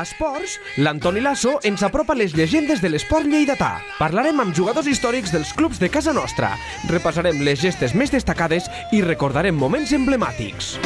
A 0.00 0.02
Esports, 0.02 0.54
l'Antoni 0.80 1.20
Lasso 1.20 1.58
ens 1.68 1.82
apropa 1.84 2.14
les 2.16 2.32
llegendes 2.32 2.80
de 2.80 2.88
l'esport 2.88 3.26
lleidatà. 3.28 3.82
Parlarem 3.98 4.38
amb 4.40 4.54
jugadors 4.56 4.86
històrics 4.88 5.28
dels 5.34 5.52
clubs 5.52 5.76
de 5.76 5.90
casa 5.92 6.14
nostra. 6.16 6.54
Repassarem 6.88 7.42
les 7.44 7.60
gestes 7.60 7.92
més 7.92 8.08
destacades 8.08 8.70
i 8.96 9.02
recordarem 9.04 9.52
moments 9.52 9.92
emblemàtics. 9.92 10.78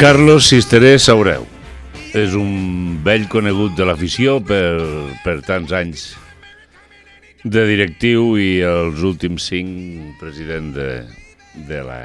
Carlos 0.00 0.46
Sisteré 0.48 0.98
Saureu. 0.98 1.59
És 2.10 2.32
un 2.34 2.96
vell 3.06 3.28
conegut 3.30 3.76
de 3.78 3.84
l'afició 3.86 4.40
per, 4.42 4.80
per 5.22 5.36
tants 5.46 5.70
anys 5.70 6.08
de 7.44 7.62
directiu 7.68 8.32
i 8.34 8.48
els 8.66 9.04
últims 9.06 9.46
cinc 9.52 10.18
president 10.18 10.72
de, 10.74 10.88
de 11.68 11.78
la... 11.86 12.00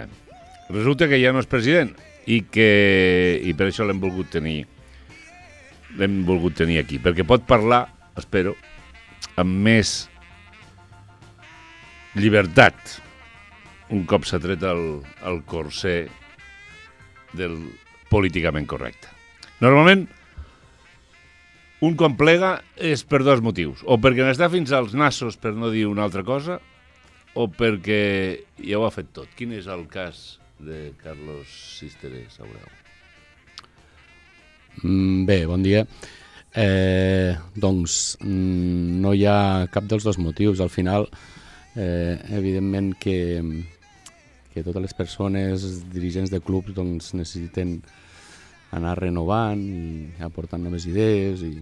Resulta 0.69 1.09
que 1.09 1.17
ja 1.17 1.33
no 1.33 1.41
és 1.41 1.49
president 1.49 1.89
i 2.29 2.43
que 2.45 2.69
i 3.49 3.55
per 3.57 3.71
això 3.71 3.89
l'hem 3.89 4.03
volgut 4.03 4.29
tenir 4.37 4.59
l'hem 5.97 6.21
volgut 6.27 6.53
tenir 6.61 6.77
aquí, 6.83 7.01
perquè 7.01 7.25
pot 7.25 7.49
parlar, 7.49 7.87
espero, 8.13 8.53
amb 9.41 9.57
més 9.65 9.95
llibertat 12.13 12.99
un 13.89 14.05
cop 14.05 14.29
s'ha 14.29 14.37
tret 14.43 14.61
el, 14.69 14.85
el 15.25 15.41
corser 15.49 16.03
del 17.33 17.57
políticament 18.13 18.69
correcte. 18.69 19.09
Normalment, 19.63 20.05
un 21.85 21.95
quan 21.99 22.15
plega 22.19 22.57
és 22.75 23.03
per 23.07 23.21
dos 23.23 23.43
motius. 23.43 23.83
O 23.87 23.99
perquè 24.01 24.25
n'està 24.25 24.49
fins 24.51 24.73
als 24.75 24.95
nassos, 24.97 25.37
per 25.39 25.53
no 25.55 25.71
dir 25.71 25.85
una 25.87 26.03
altra 26.07 26.25
cosa, 26.27 26.59
o 27.35 27.47
perquè 27.51 28.01
ja 28.63 28.79
ho 28.79 28.87
ha 28.87 28.93
fet 28.95 29.11
tot. 29.15 29.31
Quin 29.37 29.53
és 29.55 29.67
el 29.71 29.85
cas 29.91 30.39
de 30.59 30.89
Carlos 31.03 31.51
Sisteré 31.79 32.25
Saureu? 32.33 32.67
Mm, 34.83 35.25
Bé, 35.27 35.43
bon 35.47 35.63
dia. 35.63 35.85
Eh, 36.55 37.35
doncs 37.59 38.15
mm, 38.21 39.01
no 39.03 39.11
hi 39.11 39.25
ha 39.27 39.67
cap 39.71 39.87
dels 39.91 40.07
dos 40.07 40.19
motius. 40.19 40.63
Al 40.63 40.71
final, 40.71 41.09
eh, 41.75 42.15
evidentment 42.39 42.93
que, 42.99 43.17
que 44.53 44.63
totes 44.63 44.87
les 44.87 44.95
persones, 44.95 45.67
dirigents 45.91 46.31
de 46.31 46.39
clubs, 46.43 46.75
doncs, 46.75 47.13
necessiten 47.19 47.81
anar 48.75 48.95
renovant 48.99 49.61
i 49.65 50.23
aportant 50.25 50.63
noves 50.65 50.87
idees 50.89 51.43
i 51.45 51.53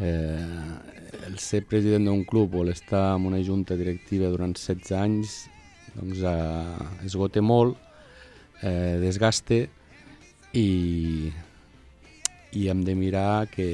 eh, 0.00 1.26
el 1.26 1.38
ser 1.42 1.64
president 1.68 2.06
d'un 2.08 2.24
club 2.28 2.54
o 2.54 2.64
l'estar 2.66 3.14
en 3.16 3.26
una 3.30 3.42
junta 3.42 3.76
directiva 3.78 4.30
durant 4.32 4.54
16 4.56 4.94
anys 4.98 5.44
doncs 5.94 6.22
eh, 6.26 7.06
esgote 7.06 7.42
molt, 7.44 7.78
eh, 8.62 8.98
desgaste 9.02 9.64
i, 10.54 11.30
i 12.54 12.68
hem 12.70 12.82
de 12.86 12.94
mirar 12.98 13.46
que, 13.50 13.68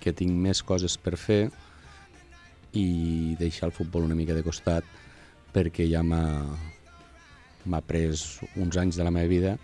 que 0.00 0.12
tinc 0.16 0.32
més 0.32 0.62
coses 0.64 0.96
per 1.00 1.16
fer 1.20 1.42
i 2.76 3.36
deixar 3.40 3.70
el 3.70 3.76
futbol 3.76 4.04
una 4.04 4.16
mica 4.18 4.36
de 4.36 4.44
costat 4.44 4.84
perquè 5.54 5.86
ja 5.88 6.02
m'ha 6.04 7.80
pres 7.88 8.42
uns 8.60 8.76
anys 8.76 9.00
de 9.00 9.04
la 9.06 9.14
meva 9.14 9.32
vida 9.32 9.56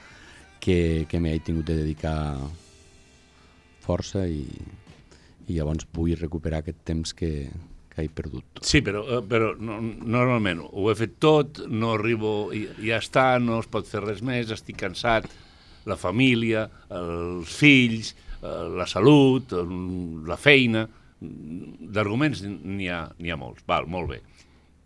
que, 0.62 1.06
que 1.10 1.20
m'he 1.20 1.34
tingut 1.42 1.66
de 1.66 1.80
dedicar 1.80 2.38
força 3.82 4.24
i, 4.30 4.46
i 5.48 5.56
llavors 5.56 5.88
vull 5.94 6.14
recuperar 6.18 6.62
aquest 6.62 6.84
temps 6.86 7.14
que, 7.18 7.48
que 7.90 8.04
he 8.04 8.10
perdut. 8.12 8.62
Sí, 8.62 8.80
però, 8.86 9.02
eh, 9.16 9.20
però 9.26 9.52
no, 9.58 9.80
normalment 9.82 10.62
ho 10.62 10.88
he 10.90 10.96
fet 10.98 11.18
tot, 11.22 11.64
no 11.68 11.96
arribo, 11.96 12.52
i 12.54 12.66
ja 12.86 13.00
està, 13.02 13.26
no 13.42 13.58
es 13.62 13.70
pot 13.70 13.88
fer 13.90 14.04
res 14.04 14.22
més, 14.24 14.52
estic 14.54 14.78
cansat, 14.84 15.26
la 15.90 15.98
família, 15.98 16.68
els 16.94 17.58
fills, 17.58 18.12
eh, 18.38 18.52
la 18.78 18.86
salut, 18.86 19.56
eh, 19.58 19.66
la 20.30 20.38
feina, 20.38 20.86
d'arguments 21.22 22.42
n'hi 22.46 22.88
ha, 22.90 23.04
ha 23.10 23.38
molts. 23.38 23.66
Val, 23.66 23.90
molt 23.90 24.14
bé. 24.14 24.22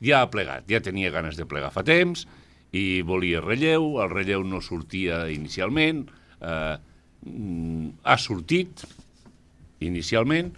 Ja 0.04 0.22
ha 0.22 0.32
plegat, 0.32 0.66
ja 0.68 0.82
tenia 0.84 1.12
ganes 1.12 1.38
de 1.38 1.46
plegar 1.48 1.70
fa 1.72 1.84
temps 1.84 2.26
i 2.74 3.02
volia 3.06 3.40
relleu, 3.44 3.96
el 4.02 4.10
relleu 4.10 4.44
no 4.44 4.60
sortia 4.60 5.26
inicialment, 5.32 6.06
eh, 6.40 6.76
mm, 7.26 7.88
ha 8.02 8.16
sortit 8.18 8.84
inicialment, 9.84 10.52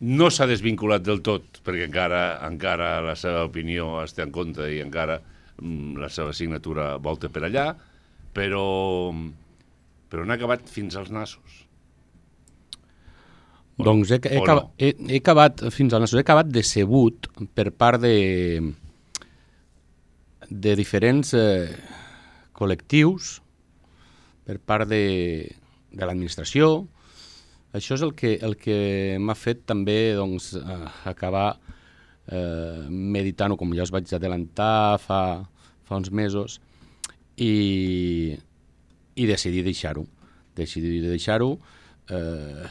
no 0.00 0.30
s'ha 0.32 0.48
desvinculat 0.48 1.04
del 1.04 1.20
tot, 1.24 1.60
perquè 1.64 1.86
encara 1.88 2.40
encara 2.46 3.00
la 3.04 3.16
seva 3.16 3.44
opinió 3.48 3.98
es 4.02 4.14
té 4.16 4.24
en 4.24 4.32
compte 4.32 4.64
i 4.72 4.80
encara 4.80 5.20
mm, 5.20 5.96
la 6.00 6.08
seva 6.08 6.32
signatura 6.36 6.94
volta 6.96 7.28
per 7.28 7.44
allà, 7.48 7.66
però, 8.32 9.12
però 10.08 10.24
n'ha 10.24 10.38
acabat 10.38 10.68
fins 10.70 10.96
als 10.96 11.10
nassos. 11.12 11.66
Doncs 13.80 14.10
he, 14.12 14.18
he, 14.28 14.40
acabat, 14.40 14.66
no? 14.66 14.74
he, 14.76 14.92
he 15.08 15.20
acabat, 15.20 15.62
fins 15.72 15.94
al 15.96 16.04
he 16.04 16.20
acabat 16.20 16.50
decebut 16.52 17.30
per 17.56 17.70
part 17.72 18.02
de, 18.02 18.14
de 20.50 20.74
diferents 20.76 21.32
eh, 21.38 21.70
col·lectius, 22.52 23.38
per 24.44 24.58
part 24.58 24.88
de, 24.90 25.46
de 25.94 26.06
l'administració. 26.06 26.88
Això 27.76 27.94
és 27.94 28.02
el 28.02 28.16
que, 28.18 28.34
el 28.42 28.56
que 28.58 29.16
m'ha 29.22 29.36
fet 29.38 29.62
també 29.70 30.16
doncs, 30.18 30.52
acabar 31.06 31.52
eh, 32.26 32.86
meditant-ho, 32.90 33.56
com 33.56 33.74
ja 33.78 33.86
us 33.86 33.94
vaig 33.94 34.10
adelantar 34.16 34.98
fa, 35.02 35.20
fa 35.86 36.00
uns 36.00 36.10
mesos, 36.10 36.58
i, 37.38 38.34
i 39.14 39.28
decidir 39.30 39.62
deixar-ho. 39.66 40.04
Decidir 40.58 40.98
deixar-ho. 41.06 41.52
Eh, 42.10 42.66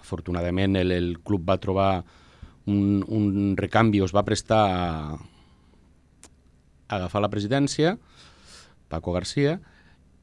afortunadament 0.00 0.78
el, 0.78 0.94
el 0.94 1.10
club 1.26 1.42
va 1.50 1.58
trobar 1.60 1.90
un, 2.70 3.02
un 3.02 3.56
recanvi, 3.58 4.04
es 4.04 4.14
va 4.14 4.24
prestar 4.24 4.62
a 4.70 5.18
agafar 6.88 7.22
la 7.22 7.30
presidència, 7.32 7.96
Paco 8.88 9.12
Garcia, 9.12 9.58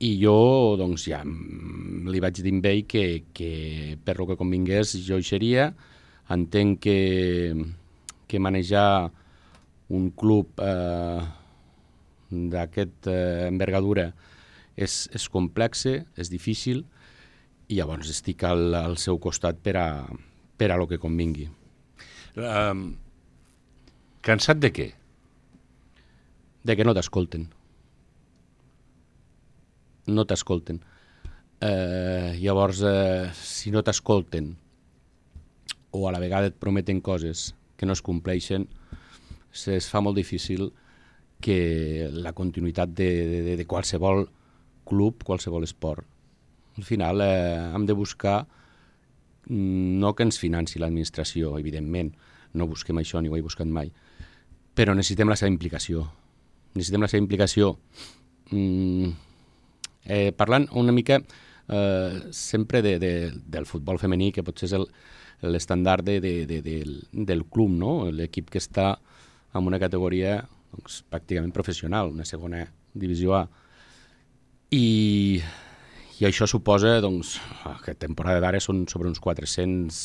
i 0.04 0.16
jo 0.20 0.76
doncs, 0.80 1.08
ja 1.08 1.22
mm, 1.24 2.10
li 2.12 2.20
vaig 2.20 2.42
dir 2.44 2.54
a 2.58 2.72
ell 2.74 2.84
que, 2.88 3.24
que 3.34 3.98
per 4.04 4.18
lo 4.20 4.28
que 4.28 4.38
convingués 4.40 4.98
jo 5.08 5.18
hi 5.18 5.24
seria. 5.24 5.72
Entenc 6.30 6.82
que, 6.82 7.54
que 8.28 8.40
manejar 8.42 9.12
un 9.94 10.10
club 10.18 10.60
eh, 10.60 11.22
d'aquesta 12.30 13.14
eh, 13.14 13.48
envergadura 13.48 14.10
és, 14.76 15.06
és 15.14 15.30
complexe, 15.30 16.02
és 16.18 16.32
difícil, 16.34 16.84
i 17.70 17.80
llavors 17.80 18.10
estic 18.12 18.44
al, 18.46 18.74
al 18.76 18.98
seu 19.02 19.20
costat 19.22 19.62
per 19.64 19.78
a, 19.80 19.88
per 20.58 20.72
a 20.72 20.78
lo 20.78 20.90
que 20.90 21.00
convingui. 21.02 21.48
Um, 22.36 22.90
cansat 24.26 24.60
de 24.60 24.74
què? 24.76 24.90
De 26.66 26.76
que 26.76 26.86
no 26.86 26.96
t'escolten. 26.98 27.46
No 30.10 30.26
t'escolten. 30.26 30.82
Eh, 31.62 32.38
llavors, 32.42 32.82
eh, 32.82 33.30
si 33.38 33.72
no 33.72 33.84
t'escolten 33.86 34.56
o 35.92 36.08
a 36.10 36.12
la 36.12 36.20
vegada 36.20 36.50
et 36.50 36.58
prometen 36.58 37.00
coses 37.02 37.54
que 37.78 37.86
no 37.86 37.94
es 37.94 38.02
compleixen, 38.02 38.68
es 39.54 39.88
fa 39.88 40.02
molt 40.02 40.18
difícil 40.18 40.72
que 41.40 42.10
la 42.12 42.34
continuïtat 42.34 42.92
de, 42.98 43.10
de, 43.46 43.56
de 43.56 43.66
qualsevol 43.70 44.26
club, 44.90 45.24
qualsevol 45.24 45.64
esport. 45.64 46.04
Al 46.76 46.84
final 46.84 47.22
eh, 47.22 47.72
hem 47.76 47.86
de 47.86 47.94
buscar 47.94 48.42
mm, 49.48 50.02
no 50.02 50.16
que 50.16 50.26
ens 50.26 50.42
financi 50.42 50.82
l'administració, 50.82 51.56
evidentment, 51.62 52.12
no 52.58 52.68
busquem 52.68 52.98
això 53.00 53.22
ni 53.22 53.30
ho 53.30 53.38
he 53.38 53.46
buscat 53.46 53.70
mai, 53.70 53.94
però 54.76 54.98
necessitem 54.98 55.30
la 55.30 55.38
seva 55.40 55.54
implicació. 55.54 56.10
Necessitem 56.76 57.06
la 57.06 57.10
seva 57.12 57.24
implicació. 57.24 57.74
Mm, 58.52 59.12
eh, 60.06 60.32
parlant 60.38 60.68
una 60.78 60.94
mica 60.96 61.22
eh, 61.68 62.22
sempre 62.32 62.82
de, 62.86 62.98
de, 63.00 63.14
del 63.46 63.66
futbol 63.66 64.00
femení, 64.00 64.32
que 64.36 64.44
potser 64.46 64.70
és 64.70 64.88
l'estandard 65.46 66.06
de, 66.06 66.20
de, 66.22 66.34
de, 66.50 66.62
del, 66.62 66.98
del 67.12 67.46
club, 67.52 67.72
no? 67.80 67.94
l'equip 68.12 68.50
que 68.52 68.62
està 68.62 68.96
en 69.56 69.68
una 69.68 69.80
categoria 69.80 70.42
doncs, 70.76 71.04
pràcticament 71.12 71.54
professional, 71.56 72.12
una 72.14 72.28
segona 72.28 72.66
divisió 72.94 73.36
A. 73.40 73.46
I, 74.76 75.40
i 76.20 76.28
això 76.28 76.48
suposa 76.50 76.98
doncs, 77.04 77.38
que 77.86 77.96
temporada 77.96 78.42
d'ara 78.44 78.62
són 78.64 78.86
sobre 78.92 79.12
uns 79.12 79.22
400 79.24 80.00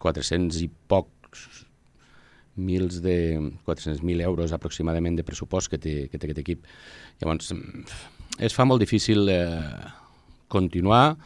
400 0.00 0.62
i 0.64 0.68
pocs 0.88 1.66
mils 2.60 3.00
de 3.04 3.16
400.000 3.66 4.24
euros 4.26 4.52
aproximadament 4.52 5.16
de 5.18 5.24
pressupost 5.26 5.72
que 5.72 5.80
té, 5.80 5.94
que 6.12 6.18
té 6.18 6.28
aquest 6.28 6.42
equip. 6.42 6.66
Llavors, 7.22 7.52
mm, 7.56 7.86
es 8.46 8.56
fa 8.56 8.66
molt 8.68 8.82
difícil 8.82 9.28
eh, 9.32 9.88
continuar 10.48 11.16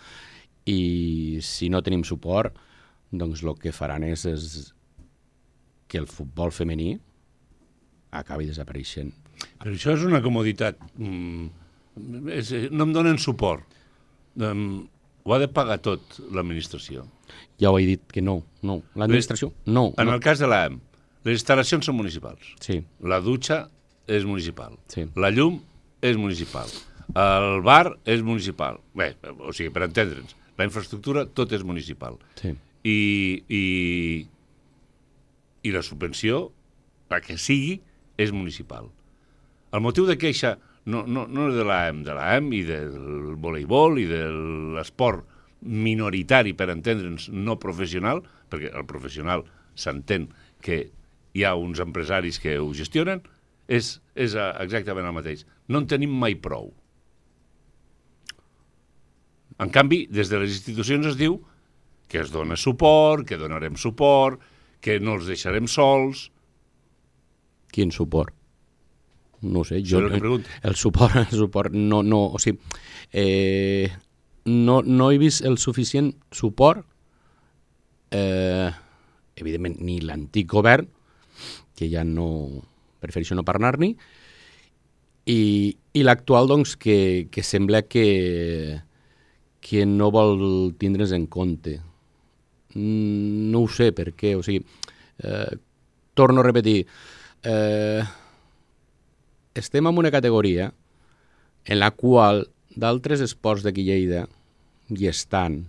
i 0.70 1.40
si 1.44 1.68
no 1.68 1.82
tenim 1.84 2.04
suport, 2.06 2.56
doncs 3.12 3.42
el 3.44 3.58
que 3.60 3.74
faran 3.74 4.06
és, 4.06 4.24
és 4.26 4.72
que 5.88 6.00
el 6.00 6.08
futbol 6.10 6.54
femení 6.54 6.94
acabi 8.14 8.48
desapareixent. 8.48 9.12
Però 9.60 9.74
això 9.74 9.94
és 9.94 10.04
una 10.06 10.22
comoditat. 10.24 10.78
Mm, 10.96 11.48
és, 12.34 12.52
no 12.70 12.88
em 12.88 12.94
donen 12.94 13.20
suport. 13.22 13.66
Um, 14.34 14.86
ho 15.24 15.34
ha 15.34 15.40
de 15.40 15.48
pagar 15.48 15.78
tot 15.82 16.18
l'administració. 16.34 17.06
Ja 17.60 17.70
ho 17.70 17.78
he 17.78 17.86
dit 17.88 18.10
que 18.12 18.22
no, 18.22 18.40
no. 18.66 18.80
L'administració, 18.98 19.52
no. 19.66 19.92
En 19.98 20.10
no. 20.10 20.16
el 20.16 20.24
cas 20.24 20.42
de 20.42 20.50
l'AM, 20.50 20.80
les 21.24 21.38
instal·lacions 21.40 21.86
són 21.88 21.96
municipals. 21.96 22.54
Sí, 22.60 22.82
La 23.00 23.20
dutxa 23.24 23.68
és 24.06 24.26
municipal. 24.28 24.76
Sí. 24.92 25.06
La 25.16 25.30
llum 25.32 25.60
és 26.04 26.18
municipal. 26.20 26.68
El 27.14 27.62
bar 27.64 27.96
és 28.04 28.22
municipal. 28.24 28.78
Bé, 28.96 29.14
o 29.40 29.52
sigui, 29.52 29.70
per 29.72 29.86
entendre'ns, 29.86 30.36
la 30.58 30.66
infraestructura 30.68 31.24
tot 31.26 31.52
és 31.52 31.64
municipal. 31.64 32.18
sí. 32.40 32.54
I, 32.84 33.40
i, 33.48 34.26
i 35.64 35.70
la 35.72 35.80
subvenció, 35.80 36.50
la 37.08 37.22
que 37.24 37.38
sigui, 37.40 37.78
és 38.20 38.28
municipal. 38.32 38.90
El 39.72 39.80
motiu 39.80 40.04
de 40.04 40.18
queixa 40.20 40.58
no, 40.84 41.06
no, 41.08 41.24
no 41.26 41.46
és 41.48 41.56
de 41.56 41.64
l'AM, 41.64 42.02
de 42.04 42.12
l'AM 42.12 42.50
i 42.52 42.60
del 42.68 43.34
voleibol 43.40 43.96
i 44.02 44.04
de 44.10 44.20
l'esport 44.76 45.24
minoritari, 45.64 46.52
per 46.52 46.68
entendre'ns, 46.74 47.30
no 47.32 47.56
professional, 47.62 48.20
perquè 48.52 48.68
el 48.76 48.84
professional 48.84 49.46
s'entén 49.74 50.28
que 50.60 50.90
hi 51.34 51.44
ha 51.44 51.54
uns 51.58 51.82
empresaris 51.82 52.38
que 52.40 52.56
ho 52.58 52.70
gestionen, 52.76 53.24
és, 53.66 53.98
és 54.14 54.36
eh, 54.38 54.48
exactament 54.62 55.08
el 55.08 55.16
mateix. 55.16 55.44
No 55.68 55.82
en 55.82 55.88
tenim 55.90 56.14
mai 56.14 56.36
prou. 56.38 56.70
En 59.62 59.70
canvi, 59.74 60.04
des 60.10 60.30
de 60.30 60.40
les 60.42 60.54
institucions 60.54 61.06
es 61.12 61.18
diu 61.18 61.38
que 62.10 62.20
es 62.22 62.30
dona 62.30 62.56
suport, 62.60 63.26
que 63.26 63.38
donarem 63.40 63.78
suport, 63.80 64.40
que 64.84 64.98
no 65.00 65.16
els 65.18 65.26
deixarem 65.30 65.66
sols. 65.70 66.28
Quin 67.74 67.90
suport? 67.94 68.34
No 69.44 69.64
sé, 69.66 69.80
jo... 69.84 70.00
el. 70.00 70.44
El 70.68 70.76
suport, 70.78 71.16
el 71.20 71.36
suport, 71.36 71.74
no, 71.74 72.02
no, 72.02 72.22
o 72.32 72.38
sigui, 72.40 72.58
eh, 73.12 73.90
no, 74.46 74.80
no 74.82 75.10
he 75.10 75.18
vist 75.20 75.44
el 75.44 75.58
suficient 75.60 76.14
suport, 76.32 76.86
eh, 78.14 78.70
evidentment, 79.36 79.76
ni 79.84 79.98
l'antic 80.00 80.48
govern, 80.48 80.88
que 81.74 81.90
ja 81.90 82.04
no, 82.04 82.28
prefereixo 83.02 83.36
no 83.36 83.44
parlar-n'hi, 83.46 83.94
i, 85.26 85.40
i 85.96 86.02
l'actual, 86.04 86.48
doncs, 86.50 86.76
que, 86.76 87.28
que 87.32 87.42
sembla 87.42 87.82
que, 87.88 88.80
que 89.64 89.86
no 89.88 90.10
vol 90.12 90.74
tindre's 90.78 91.14
en 91.16 91.26
compte. 91.26 91.78
Mm, 92.74 93.50
No 93.54 93.64
ho 93.64 93.70
sé 93.70 93.92
per 93.96 94.10
què, 94.18 94.34
o 94.36 94.42
sigui, 94.44 94.64
eh, 95.24 95.56
torno 96.14 96.42
a 96.42 96.46
repetir, 96.46 96.84
eh, 97.42 98.02
estem 99.54 99.86
en 99.86 99.98
una 99.98 100.10
categoria 100.10 100.72
en 101.64 101.80
la 101.80 101.90
qual 101.90 102.48
d'altres 102.74 103.22
esports 103.24 103.64
d'aquí 103.64 103.84
Lleida 103.86 104.26
hi 104.90 105.06
estan 105.08 105.62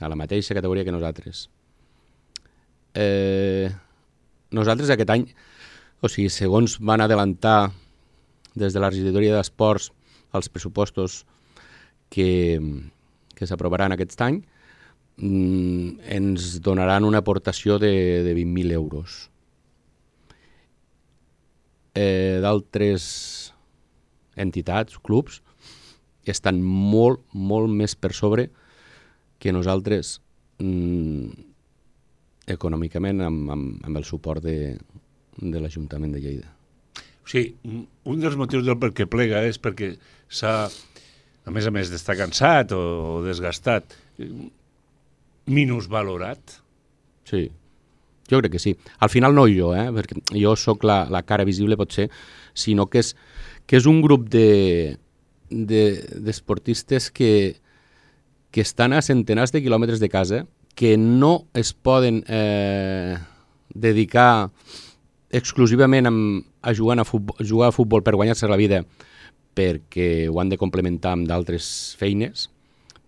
a 0.00 0.08
la 0.08 0.18
mateixa 0.18 0.56
categoria 0.56 0.84
que 0.84 0.94
nosaltres. 0.94 1.48
Eh, 2.94 3.70
nosaltres 4.52 4.92
aquest 4.92 5.10
any, 5.12 5.26
o 6.02 6.10
sigui, 6.10 6.30
segons 6.32 6.78
van 6.80 7.02
adelantar 7.04 7.72
des 8.54 8.74
de 8.74 8.80
la 8.82 8.90
regidoria 8.90 9.36
d'esports 9.36 9.90
els 10.36 10.48
pressupostos 10.52 11.22
que, 12.12 12.60
que 13.36 13.48
s'aprovaran 13.48 13.94
aquest 13.94 14.20
any, 14.24 14.42
mm, 15.16 16.02
ens 16.18 16.58
donaran 16.64 17.08
una 17.08 17.22
aportació 17.24 17.78
de, 17.80 17.92
de 18.26 18.34
20.000 18.36 18.76
euros. 18.76 19.28
Eh, 21.94 22.40
d'altres 22.40 23.52
entitats, 24.36 24.96
clubs, 24.98 25.42
estan 26.24 26.62
molt, 26.62 27.20
molt 27.32 27.68
més 27.68 27.96
per 27.98 28.12
sobre 28.16 28.48
que 29.42 29.52
nosaltres 29.52 30.20
mm, 30.62 31.51
econòmicament 32.50 33.22
amb, 33.22 33.50
amb, 33.54 33.84
amb 33.86 34.00
el 34.00 34.06
suport 34.08 34.42
de, 34.44 34.74
de 35.38 35.62
l'Ajuntament 35.62 36.14
de 36.14 36.22
Lleida. 36.22 36.50
O 37.22 37.30
sigui, 37.30 37.54
un 37.62 38.22
dels 38.22 38.36
motius 38.38 38.66
del 38.66 38.78
per 38.82 38.90
què 38.96 39.06
plega 39.10 39.44
és 39.46 39.60
perquè 39.62 39.92
s'ha, 40.26 40.54
a 41.46 41.54
més 41.54 41.68
a 41.68 41.74
més 41.74 41.90
d'estar 41.92 42.18
cansat 42.18 42.74
o, 42.74 42.82
o 42.82 43.16
desgastat, 43.26 43.94
minusvalorat. 45.46 46.58
Sí, 47.28 47.46
jo 48.30 48.40
crec 48.40 48.56
que 48.56 48.62
sí. 48.62 48.74
Al 48.98 49.10
final 49.12 49.34
no 49.34 49.46
jo, 49.50 49.72
eh? 49.76 49.88
perquè 49.94 50.18
jo 50.34 50.56
sóc 50.58 50.86
la, 50.88 51.04
la 51.10 51.22
cara 51.26 51.46
visible 51.46 51.78
potser, 51.78 52.08
sinó 52.54 52.88
que 52.90 53.02
és, 53.02 53.14
que 53.66 53.78
és 53.78 53.88
un 53.90 54.02
grup 54.04 54.28
de 54.32 54.98
d'esportistes 55.52 57.10
de, 57.10 57.12
que, 57.12 57.32
que 58.54 58.62
estan 58.64 58.94
a 58.96 59.02
centenars 59.04 59.52
de 59.52 59.60
quilòmetres 59.60 60.00
de 60.00 60.08
casa, 60.08 60.38
que 60.74 60.96
no 60.96 61.46
es 61.54 61.72
poden 61.72 62.24
eh, 62.28 63.16
dedicar 63.74 64.50
exclusivament 65.30 66.08
a, 66.08 66.74
jugar 66.74 66.98
a, 67.00 67.04
futbol, 67.04 67.36
jugar 67.40 67.70
a 67.70 67.76
futbol 67.76 68.02
per 68.02 68.14
guanyar-se 68.16 68.48
la 68.48 68.60
vida 68.60 68.82
perquè 69.52 70.28
ho 70.28 70.40
han 70.40 70.48
de 70.52 70.58
complementar 70.60 71.12
amb 71.16 71.28
d'altres 71.28 71.94
feines, 72.00 72.48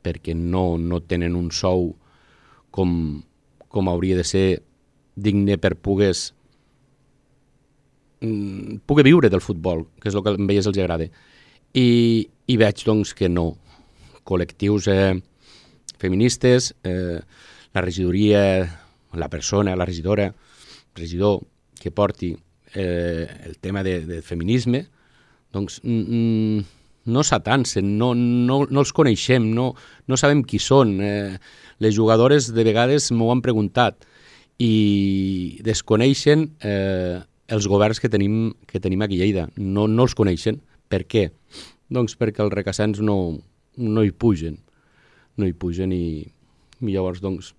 perquè 0.05 0.35
no, 0.37 0.77
no 0.77 1.01
tenen 1.01 1.37
un 1.37 1.51
sou 1.53 1.95
com, 2.75 3.23
com 3.73 3.89
hauria 3.89 4.19
de 4.19 4.27
ser 4.29 4.47
digne 5.15 5.57
per 5.63 5.75
pogués 5.81 6.27
mm, 8.21 8.85
poder 8.85 9.07
viure 9.09 9.31
del 9.33 9.45
futbol, 9.45 9.87
que 10.01 10.11
és 10.11 10.17
el 10.17 10.25
que 10.25 10.35
a 10.35 10.51
ells 10.57 10.69
els 10.69 10.81
agrada. 10.83 11.09
I, 11.75 11.89
i 12.47 12.57
veig 12.61 12.85
doncs 12.87 13.15
que 13.17 13.31
no. 13.31 13.55
Col·lectius 14.25 14.89
eh, 14.93 15.15
feministes, 16.01 16.73
eh, 16.85 17.21
la 17.75 17.83
regidoria, 17.83 18.41
la 19.13 19.29
persona, 19.29 19.77
la 19.77 19.85
regidora, 19.85 20.33
regidor 20.95 21.43
que 21.81 21.91
porti 21.91 22.35
eh, 22.75 23.27
el 23.45 23.59
tema 23.59 23.83
de, 23.83 24.01
de 24.07 24.23
feminisme, 24.23 24.87
doncs 25.53 25.81
mm, 25.83 26.61
no 27.05 27.23
s'atancen, 27.23 27.99
no, 27.99 28.15
no, 28.15 28.65
no 28.71 28.83
els 28.83 28.93
coneixem, 28.97 29.51
no, 29.55 29.73
no 30.09 30.19
sabem 30.19 30.43
qui 30.47 30.59
són. 30.63 30.97
Eh, 31.03 31.37
les 31.83 31.95
jugadores 31.97 32.53
de 32.55 32.65
vegades 32.65 33.11
m'ho 33.13 33.31
han 33.33 33.43
preguntat 33.45 34.07
i 34.63 35.59
desconeixen 35.67 36.49
eh, 36.63 37.21
els 37.49 37.67
governs 37.69 38.01
que 38.01 38.11
tenim, 38.11 38.55
que 38.71 38.81
tenim 38.81 39.03
aquí 39.03 39.19
a 39.19 39.25
Lleida. 39.25 39.49
No, 39.57 39.87
no 39.91 40.07
els 40.07 40.15
coneixen. 40.17 40.63
Per 40.89 41.05
què? 41.11 41.29
Doncs 41.93 42.17
perquè 42.17 42.45
els 42.45 42.55
recassants 42.55 43.03
no, 43.05 43.19
no 43.77 44.05
hi 44.05 44.15
pugen. 44.15 44.61
No 45.37 45.49
hi 45.49 45.53
pugen 45.53 45.93
i, 45.93 46.23
i 46.81 46.95
llavors 46.95 47.21
doncs, 47.21 47.53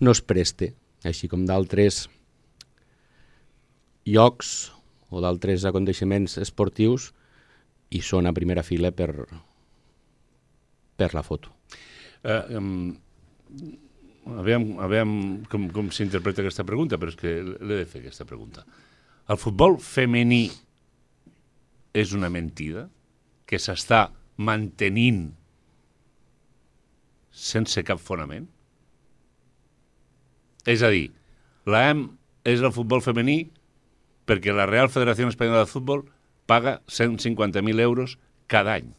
no 0.00 0.12
es 0.12 0.22
preste, 0.22 0.72
així 1.06 1.28
com 1.28 1.46
d'altres 1.48 2.06
llocs 4.06 4.72
o 5.10 5.22
d'altres 5.22 5.64
aconteixements 5.66 6.36
esportius 6.42 7.10
i 7.94 8.02
són 8.02 8.26
a 8.26 8.34
primera 8.36 8.64
fila 8.66 8.92
per, 8.94 9.10
per 10.98 11.12
la 11.14 11.22
foto. 11.26 11.52
Eh, 12.26 12.42
um, 12.58 12.90
aviam, 14.34 14.66
aviam 14.82 15.12
com, 15.50 15.68
com 15.74 15.90
s'interpreta 15.94 16.42
aquesta 16.42 16.66
pregunta, 16.66 16.98
però 16.98 17.12
és 17.12 17.18
que 17.20 17.38
l'he 17.42 17.80
de 17.82 17.86
fer 17.88 18.02
aquesta 18.02 18.26
pregunta. 18.28 18.66
El 19.30 19.38
futbol 19.42 19.78
femení 19.82 20.44
és 21.96 22.12
una 22.14 22.30
mentida 22.30 22.86
que 23.46 23.58
s'està 23.62 24.08
mantenint 24.36 25.30
sense 27.30 27.82
cap 27.86 28.00
fonament? 28.02 28.48
És 30.66 30.82
a 30.82 30.90
dir, 30.90 31.10
l'AM 31.66 32.08
és 32.46 32.62
el 32.62 32.74
futbol 32.74 33.02
femení 33.04 33.46
perquè 34.26 34.54
la 34.54 34.66
Real 34.66 34.90
Federació 34.90 35.28
Espanyola 35.30 35.64
de 35.64 35.70
Futbol 35.70 36.06
paga 36.46 36.80
150.000 36.90 37.82
euros 37.82 38.18
cada 38.50 38.76
any 38.78 38.92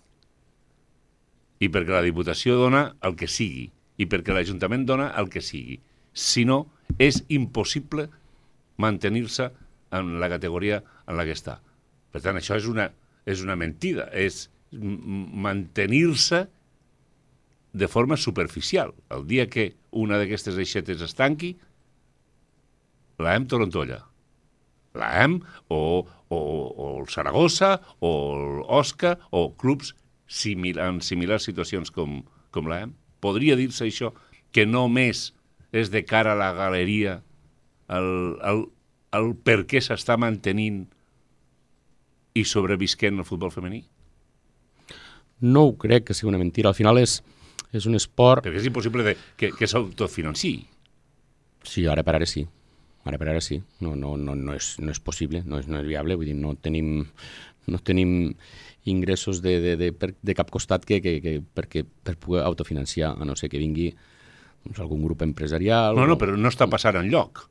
i 1.63 1.69
perquè 1.73 1.93
la 1.95 2.05
Diputació 2.05 2.57
dona 2.59 2.83
el 3.07 3.15
que 3.19 3.29
sigui 3.31 3.67
i 3.97 4.05
perquè 4.05 4.35
l'Ajuntament 4.35 4.85
dona 4.85 5.07
el 5.17 5.29
que 5.33 5.41
sigui. 5.41 5.79
Si 6.13 6.45
no, 6.45 6.67
és 7.01 7.23
impossible 7.33 8.07
mantenir-se 8.77 9.49
en 9.97 10.19
la 10.21 10.29
categoria 10.29 10.83
en 11.07 11.17
la 11.17 11.25
que 11.25 11.33
està. 11.33 11.57
Per 12.13 12.21
tant, 12.21 12.37
això 12.37 12.57
és 12.59 12.67
una, 12.69 12.91
és 13.25 13.41
una 13.41 13.57
mentida, 13.57 14.07
és 14.13 14.47
mantenir-se 14.71 16.45
de 17.73 17.87
forma 17.87 18.17
superficial. 18.17 18.93
El 19.09 19.27
dia 19.27 19.47
que 19.49 19.75
una 19.91 20.17
d'aquestes 20.19 20.57
eixetes 20.57 21.01
es 21.03 21.15
tanqui, 21.17 21.55
l'AM 23.21 23.47
Torontolla. 23.49 24.03
L'AM 24.97 25.39
o, 25.69 26.07
o, 26.29 26.37
o 26.37 26.87
el 27.01 27.09
Saragossa 27.13 27.77
o 27.99 28.11
l'Osca 28.61 29.17
o 29.31 29.51
clubs 29.57 29.93
simil 30.27 30.79
en 30.83 31.01
similars 31.01 31.47
situacions 31.47 31.91
com, 31.93 32.21
com 32.51 32.69
l'AM. 32.69 32.95
podria 33.19 33.55
dir-se 33.57 33.85
això, 33.87 34.11
que 34.53 34.65
només 34.65 35.31
és 35.73 35.89
de 35.91 36.03
cara 36.05 36.33
a 36.33 36.39
la 36.39 36.51
galeria 36.53 37.21
el, 37.89 38.37
el, 38.45 38.61
el 39.17 39.33
per 39.43 39.63
què 39.69 39.81
s'està 39.81 40.17
mantenint 40.21 40.85
i 42.37 42.43
sobrevisquent 42.45 43.17
el 43.17 43.27
futbol 43.27 43.51
femení? 43.51 43.81
No 45.41 45.67
ho 45.67 45.73
crec 45.77 46.07
que 46.07 46.15
sigui 46.17 46.31
una 46.31 46.41
mentira. 46.41 46.69
Al 46.69 46.77
final 46.77 46.97
és, 47.01 47.19
és 47.75 47.85
un 47.89 47.95
esport... 47.99 48.43
Perquè 48.45 48.61
és 48.61 48.67
impossible 48.69 49.03
de, 49.03 49.15
que, 49.39 49.51
que 49.57 49.67
s'autofinanci. 49.67 50.53
Sí, 51.67 51.85
ara 51.91 52.03
per 52.07 52.15
ara 52.19 52.27
sí. 52.29 52.45
Ara 53.07 53.17
per 53.19 53.29
ara 53.33 53.41
sí. 53.43 53.57
No, 53.83 53.95
no, 53.95 54.15
no, 54.19 54.35
no, 54.35 54.53
és, 54.55 54.75
no 54.79 54.91
és 54.93 54.99
possible, 55.03 55.43
no 55.45 55.59
és, 55.59 55.67
no 55.67 55.79
és 55.81 55.87
viable. 55.87 56.15
Vull 56.19 56.29
dir, 56.31 56.35
no 56.39 56.53
tenim, 56.55 57.05
no 57.67 57.79
tenim 57.83 58.33
ingressos 58.87 59.41
de, 59.43 59.57
de, 59.59 59.75
de, 59.79 59.91
per, 59.91 60.13
de 60.23 60.35
cap 60.37 60.49
costat 60.53 60.85
que, 60.87 61.01
que, 61.03 61.17
que, 61.23 61.37
perquè, 61.55 61.83
per 61.83 62.15
poder 62.23 62.45
autofinanciar, 62.47 63.13
a 63.19 63.27
no 63.27 63.35
ser 63.35 63.49
que 63.51 63.59
vingui 63.59 63.89
doncs, 64.63 64.79
algun 64.79 65.03
grup 65.03 65.25
empresarial... 65.27 65.95
No, 65.99 66.05
no, 66.07 66.15
o- 66.15 66.21
però 66.21 66.37
no 66.39 66.47
està 66.51 66.69
passant 66.71 66.95
en 66.99 67.09
lloc. 67.11 67.45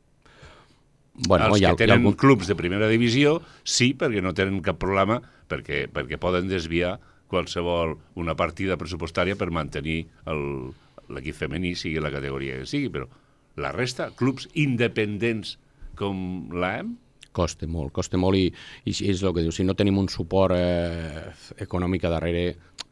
bueno, 1.28 1.46
Els 1.52 1.61
que 1.61 1.66
ha 1.68 1.76
tenen 1.76 1.99
algun... 2.00 2.16
clubs 2.16 2.49
de 2.49 2.56
primera 2.56 2.88
divisió, 2.88 3.38
sí, 3.64 3.92
perquè 3.96 4.20
no 4.25 4.32
tenen 4.37 4.62
cap 4.64 4.76
problema, 4.80 5.20
perquè, 5.49 5.87
perquè 5.92 6.18
poden 6.20 6.49
desviar 6.49 6.96
qualsevol 7.30 7.97
una 8.21 8.37
partida 8.38 8.78
pressupostària 8.80 9.37
per 9.38 9.50
mantenir 9.54 10.04
l'equip 10.26 11.37
femení, 11.38 11.75
sigui 11.78 12.02
la 12.02 12.12
categoria 12.14 12.61
que 12.61 12.68
sigui, 12.71 12.90
però 12.92 13.09
la 13.62 13.73
resta, 13.73 14.11
clubs 14.16 14.49
independents 14.54 15.56
com 15.97 16.52
l'AM, 16.52 16.97
Costa 17.37 17.66
molt, 17.68 17.92
costa 17.92 18.16
molt 18.16 18.38
i, 18.40 18.47
i 18.88 18.92
és 19.11 19.21
el 19.21 19.35
que 19.37 19.42
diu, 19.45 19.52
si 19.52 19.64
no 19.66 19.75
tenim 19.76 19.99
un 20.00 20.06
suport 20.09 20.56
eh, 20.56 21.26
econòmic 21.61 22.06
a 22.09 22.12
darrere 22.14 22.47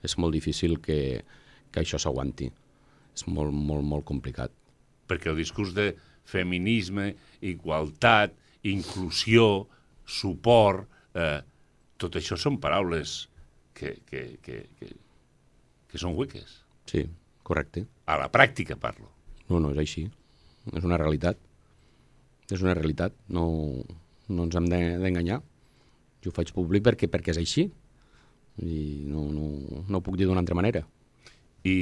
és 0.05 0.15
molt 0.21 0.37
difícil 0.37 0.77
que, 0.85 0.99
que 1.73 1.81
això 1.81 1.97
s'aguanti. 1.97 2.51
És 3.17 3.25
molt, 3.25 3.55
molt, 3.55 3.87
molt 3.89 4.05
complicat. 4.05 4.53
perquè 5.09 5.29
el 5.31 5.37
discurs 5.37 5.75
de 5.77 5.95
feminisme, 6.25 7.15
igualtat, 7.45 8.33
inclusió, 8.65 9.67
suport, 10.05 10.89
eh, 11.15 11.41
tot 12.01 12.17
això 12.17 12.39
són 12.41 12.57
paraules 12.61 13.29
que, 13.75 13.97
que, 14.09 14.23
que, 14.43 14.59
que, 14.81 14.91
que 15.91 15.99
són 16.01 16.15
hueques. 16.19 16.61
Sí, 16.91 17.05
correcte. 17.47 17.85
A 18.07 18.17
la 18.21 18.31
pràctica 18.33 18.77
parlo. 18.81 19.09
No, 19.49 19.59
no, 19.61 19.73
és 19.75 19.81
així. 19.83 20.07
És 20.73 20.85
una 20.87 20.97
realitat. 21.01 21.37
És 22.53 22.63
una 22.65 22.75
realitat. 22.77 23.13
No, 23.29 23.47
no 24.29 24.47
ens 24.47 24.57
hem 24.57 24.69
de- 24.71 24.99
d'enganyar. 25.03 25.41
Jo 26.25 26.31
ho 26.33 26.37
faig 26.37 26.53
públic 26.57 26.85
perquè, 26.87 27.09
perquè 27.13 27.35
és 27.35 27.41
així. 27.43 27.67
I 28.63 28.79
no, 29.11 29.27
no, 29.35 29.49
no 29.89 29.99
ho 29.99 30.05
puc 30.07 30.17
dir 30.17 30.29
d'una 30.29 30.41
altra 30.45 30.55
manera. 30.57 30.85
I, 31.65 31.75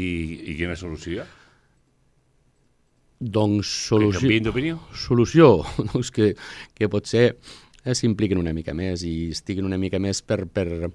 i 0.49 0.57
quina 0.59 0.75
solució? 0.79 1.27
Doncs 3.23 3.69
Que 3.71 3.89
solució... 3.95 4.21
canviïn 4.25 4.47
d'opinió? 4.49 4.79
solució 4.99 5.49
doncs 5.93 6.11
que, 6.15 6.33
que 6.75 6.89
potser 6.91 7.27
eh, 7.85 7.95
s'impliquin 7.95 8.41
una 8.41 8.55
mica 8.57 8.75
més 8.75 9.05
i 9.07 9.29
estiguin 9.31 9.69
una 9.69 9.79
mica 9.79 10.01
més 10.03 10.23
per, 10.27 10.41
per, 10.51 10.91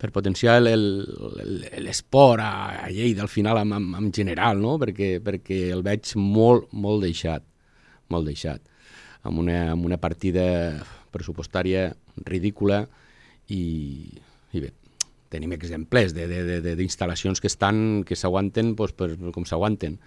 per 0.00 0.08
potenciar 0.14 0.56
l'esport 0.64 2.40
a, 2.40 2.86
a 2.86 2.88
Lleida 2.88 3.20
al 3.22 3.28
final 3.28 3.60
en, 3.60 3.74
en, 3.76 3.88
en 3.98 4.08
general, 4.16 4.60
no? 4.62 4.78
perquè, 4.80 5.18
perquè 5.24 5.66
el 5.74 5.84
veig 5.84 6.14
molt, 6.16 6.70
molt 6.72 7.04
deixat, 7.04 7.44
molt 8.08 8.30
deixat, 8.30 8.64
amb 9.28 9.42
una, 9.44 9.60
amb 9.74 9.84
una 9.84 10.00
partida 10.00 10.46
pressupostària 11.12 11.90
ridícula 12.24 12.86
i, 13.52 14.08
i 14.56 14.62
bé, 14.62 14.72
tenim 15.30 15.52
exemples 15.54 16.14
d'instal·lacions 16.16 17.42
que 17.42 17.50
estan 17.50 18.02
que 18.08 18.16
s'aguanten 18.16 18.74
doncs, 18.78 18.96
per, 18.96 19.12
com 19.34 19.44
s'aguanten, 19.46 19.98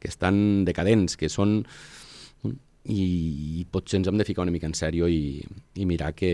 que 0.00 0.08
estan 0.10 0.64
decadents, 0.66 1.18
que 1.20 1.28
són 1.30 1.60
i, 2.42 3.04
i 3.60 3.66
potser 3.70 4.00
ens 4.00 4.08
hem 4.10 4.18
de 4.18 4.26
ficar 4.26 4.46
una 4.46 4.54
mica 4.54 4.66
en 4.66 4.74
sèrio 4.74 5.06
i, 5.12 5.42
i 5.78 5.86
mirar 5.86 6.14
que, 6.18 6.32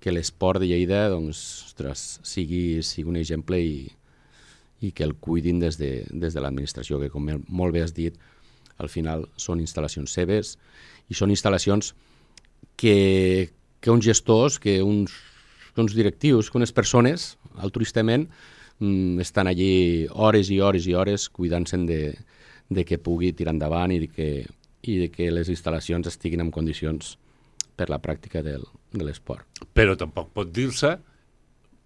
que 0.00 0.12
l'esport 0.14 0.62
de 0.62 0.68
Lleida 0.70 1.08
doncs, 1.10 1.40
ostres, 1.66 2.18
sigui, 2.26 2.82
sigui 2.86 3.10
un 3.10 3.18
exemple 3.18 3.58
i, 3.58 3.88
i 4.80 4.92
que 4.94 5.04
el 5.04 5.14
cuidin 5.18 5.58
des 5.58 5.78
de, 5.78 6.04
des 6.10 6.34
de 6.34 6.42
l'administració, 6.42 7.00
que 7.02 7.10
com 7.10 7.26
molt 7.48 7.74
bé 7.74 7.82
has 7.82 7.94
dit, 7.96 8.18
al 8.78 8.90
final 8.90 9.26
són 9.36 9.58
instal·lacions 9.62 10.12
seves 10.14 10.54
i 11.10 11.16
són 11.18 11.32
instal·lacions 11.34 11.94
que, 12.78 13.50
que 13.80 13.90
uns 13.90 14.06
gestors, 14.06 14.60
que 14.62 14.78
uns, 14.82 15.14
que 15.74 15.82
uns 15.82 15.96
directius, 15.98 16.50
que 16.50 16.60
unes 16.60 16.72
persones, 16.72 17.32
altruistament, 17.58 18.28
mm, 18.78 19.18
estan 19.24 19.50
allí 19.50 20.06
hores 20.14 20.52
i 20.54 20.60
hores 20.62 20.86
i 20.86 20.94
hores 20.94 21.26
cuidant-se'n 21.28 21.86
de, 21.90 22.02
de 22.70 22.84
que 22.86 23.02
pugui 23.02 23.32
tirar 23.34 23.56
endavant 23.56 23.94
i 23.94 23.98
de 24.04 24.12
que, 24.14 24.30
i 24.86 24.98
de 25.02 25.10
que 25.10 25.32
les 25.34 25.50
instal·lacions 25.50 26.06
estiguin 26.06 26.46
en 26.46 26.54
condicions 26.54 27.16
per 27.78 27.88
la 27.92 28.00
pràctica 28.02 28.42
del, 28.42 28.66
de 28.92 29.06
l'esport. 29.06 29.62
Però 29.72 29.94
tampoc 29.98 30.32
pot 30.34 30.50
dir-se 30.50 30.96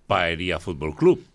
Paeria 0.09 0.59
Futbol 0.61 0.97
Club, 0.97 1.29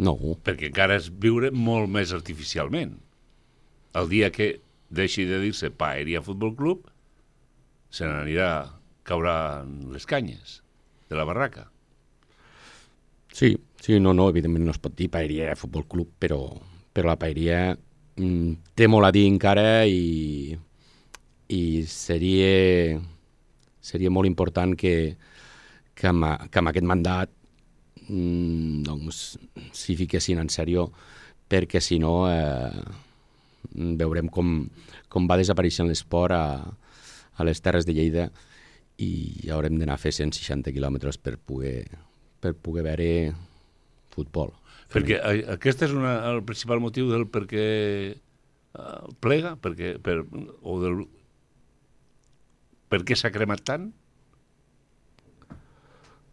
No, 0.00 0.14
perquè 0.46 0.70
encara 0.70 0.96
és 0.96 1.10
viure 1.22 1.50
molt 1.52 1.90
més 1.92 2.14
artificialment. 2.16 2.94
El 4.00 4.06
dia 4.08 4.30
que 4.32 4.54
deixi 4.88 5.26
de 5.28 5.40
dir-se 5.42 5.68
Paeria 5.70 6.22
Futbol 6.24 6.54
Club, 6.56 6.86
se 7.92 8.08
n'anirà, 8.08 8.70
caurà 9.04 9.34
en 9.66 9.90
les 9.92 10.06
canyes 10.08 10.60
de 11.10 11.18
la 11.18 11.26
barraca. 11.28 11.66
Sí, 13.34 13.52
sí, 13.82 13.98
no, 14.00 14.14
no, 14.16 14.30
evidentment 14.32 14.64
no 14.64 14.72
es 14.72 14.80
pot 14.80 14.96
dir 14.96 15.10
Paeria 15.12 15.52
Futbol 15.58 15.84
Club, 15.90 16.14
però, 16.22 16.40
però 16.96 17.12
la 17.12 17.18
Paeria 17.20 17.60
mm, 17.74 18.72
té 18.78 18.88
molt 18.88 19.10
a 19.10 19.12
dir 19.14 19.26
encara 19.28 19.84
i, 19.84 20.56
i 21.52 21.62
seria, 21.92 22.96
seria 23.80 24.10
molt 24.12 24.28
important 24.28 24.74
que, 24.78 25.16
que, 25.94 26.06
amb, 26.10 26.24
a- 26.28 26.48
que 26.50 26.60
amb 26.60 26.70
aquest 26.72 26.86
mandat 26.88 27.32
mm, 28.08 28.82
doncs, 28.86 29.22
s'hi 29.76 29.96
fiquessin 29.98 30.40
en 30.42 30.50
sèrio, 30.52 30.88
perquè 31.50 31.80
si 31.82 31.98
no 32.02 32.24
eh, 32.30 32.84
veurem 34.00 34.28
com, 34.32 34.68
com 35.08 35.26
va 35.30 35.38
desapareixent 35.40 35.88
l'esport 35.90 36.34
a, 36.36 36.44
a 37.36 37.44
les 37.46 37.60
Terres 37.64 37.86
de 37.88 37.94
Lleida 37.96 38.28
i 39.00 39.48
haurem 39.52 39.78
d'anar 39.80 39.96
a 39.96 40.02
fer 40.02 40.12
160 40.12 40.72
quilòmetres 40.76 41.16
per 41.18 41.36
poder, 41.38 41.86
per 42.40 42.52
poder 42.54 42.84
veure 42.84 43.10
futbol. 44.12 44.52
Perquè 44.90 45.20
eh, 45.20 45.44
aquest 45.54 45.86
és 45.86 45.94
una, 45.94 46.16
el 46.32 46.42
principal 46.44 46.82
motiu 46.82 47.08
del 47.12 47.24
per 47.30 47.44
què 47.50 47.64
eh, 48.12 49.00
plega, 49.22 49.54
perquè, 49.62 49.94
per, 50.02 50.20
o 50.62 50.76
del, 50.82 51.04
per 52.90 53.04
què 53.06 53.16
s'ha 53.16 53.32
cremat 53.34 53.62
tant? 53.66 53.90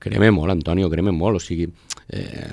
Creme 0.01 0.29
molt, 0.31 0.53
Antonio, 0.53 0.89
creme 0.89 1.13
molt. 1.13 1.39
O 1.39 1.41
sigui, 1.41 1.67
eh, 2.13 2.49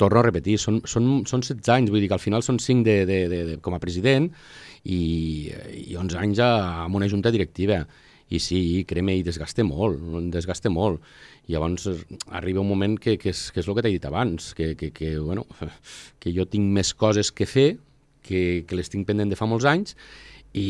torno 0.00 0.20
a 0.20 0.26
repetir, 0.26 0.56
són, 0.58 0.80
són, 0.88 1.08
són 1.28 1.44
16 1.44 1.72
anys, 1.74 1.92
vull 1.92 2.00
dir 2.00 2.08
que 2.08 2.16
al 2.16 2.22
final 2.22 2.44
són 2.44 2.60
5 2.62 2.84
de, 2.86 2.94
de, 3.08 3.18
de, 3.32 3.40
de, 3.48 3.56
com 3.64 3.76
a 3.76 3.80
president 3.82 4.30
i, 4.84 5.00
i 5.84 5.98
11 6.00 6.22
anys 6.22 6.40
a, 6.44 6.52
amb 6.86 7.00
una 7.00 7.08
junta 7.10 7.32
directiva. 7.34 7.82
I 8.30 8.38
sí, 8.38 8.60
creme 8.86 9.16
i 9.18 9.24
desgaste 9.26 9.64
molt, 9.66 10.00
desgaste 10.30 10.70
molt. 10.70 11.02
I 11.48 11.56
llavors 11.56 11.88
arriba 12.38 12.62
un 12.62 12.70
moment 12.70 12.94
que, 12.96 13.16
que, 13.18 13.34
és, 13.34 13.48
que 13.50 13.60
és 13.60 13.68
el 13.68 13.76
que 13.76 13.84
t'he 13.84 13.94
dit 13.96 14.06
abans, 14.06 14.52
que, 14.54 14.72
que, 14.78 14.92
que, 14.94 15.16
bueno, 15.18 15.44
que 16.22 16.32
jo 16.32 16.46
tinc 16.46 16.70
més 16.76 16.94
coses 16.94 17.32
que 17.34 17.48
fer, 17.50 17.70
que, 18.22 18.62
que 18.68 18.78
les 18.78 18.92
tinc 18.92 19.08
pendent 19.08 19.32
de 19.32 19.38
fa 19.38 19.50
molts 19.50 19.66
anys, 19.66 19.96
i, 20.52 20.68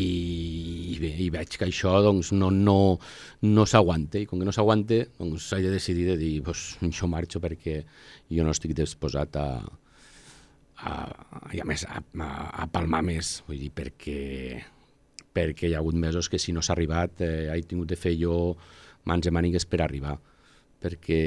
i 0.93 0.97
bé, 1.01 1.11
i 1.25 1.29
veig 1.33 1.55
que 1.57 1.65
això 1.65 1.95
doncs, 2.05 2.31
no, 2.37 2.51
no, 2.53 2.99
no 3.47 3.65
s'aguanta. 3.65 4.19
I 4.21 4.27
com 4.29 4.41
que 4.41 4.47
no 4.47 4.53
s'aguanta 4.55 5.01
doncs 5.17 5.51
he 5.57 5.61
de 5.63 5.71
decidir 5.73 6.07
de 6.11 6.17
dir 6.19 6.33
pues, 6.45 6.75
això 6.85 7.09
marxo 7.09 7.41
perquè 7.43 7.79
jo 8.29 8.45
no 8.45 8.53
estic 8.53 8.75
disposat 8.77 9.39
a, 9.41 9.47
a, 10.85 10.93
i 11.55 11.63
a 11.63 11.65
més 11.67 11.85
a, 11.89 12.01
a, 12.01 12.29
a 12.65 12.69
palmar 12.71 13.01
més 13.07 13.39
vull 13.47 13.61
dir, 13.61 13.71
perquè, 13.73 14.19
perquè 15.33 15.69
hi 15.69 15.75
ha 15.75 15.81
hagut 15.81 15.97
mesos 15.97 16.29
que 16.29 16.39
si 16.41 16.53
no 16.53 16.61
s'ha 16.61 16.75
arribat 16.77 17.25
eh, 17.25 17.49
he 17.49 17.65
tingut 17.65 17.89
de 17.89 17.97
fer 17.99 18.13
jo 18.19 18.35
mans 19.09 19.25
i 19.25 19.33
mànigues 19.33 19.65
per 19.65 19.81
arribar. 19.81 20.15
Perquè 20.81 21.21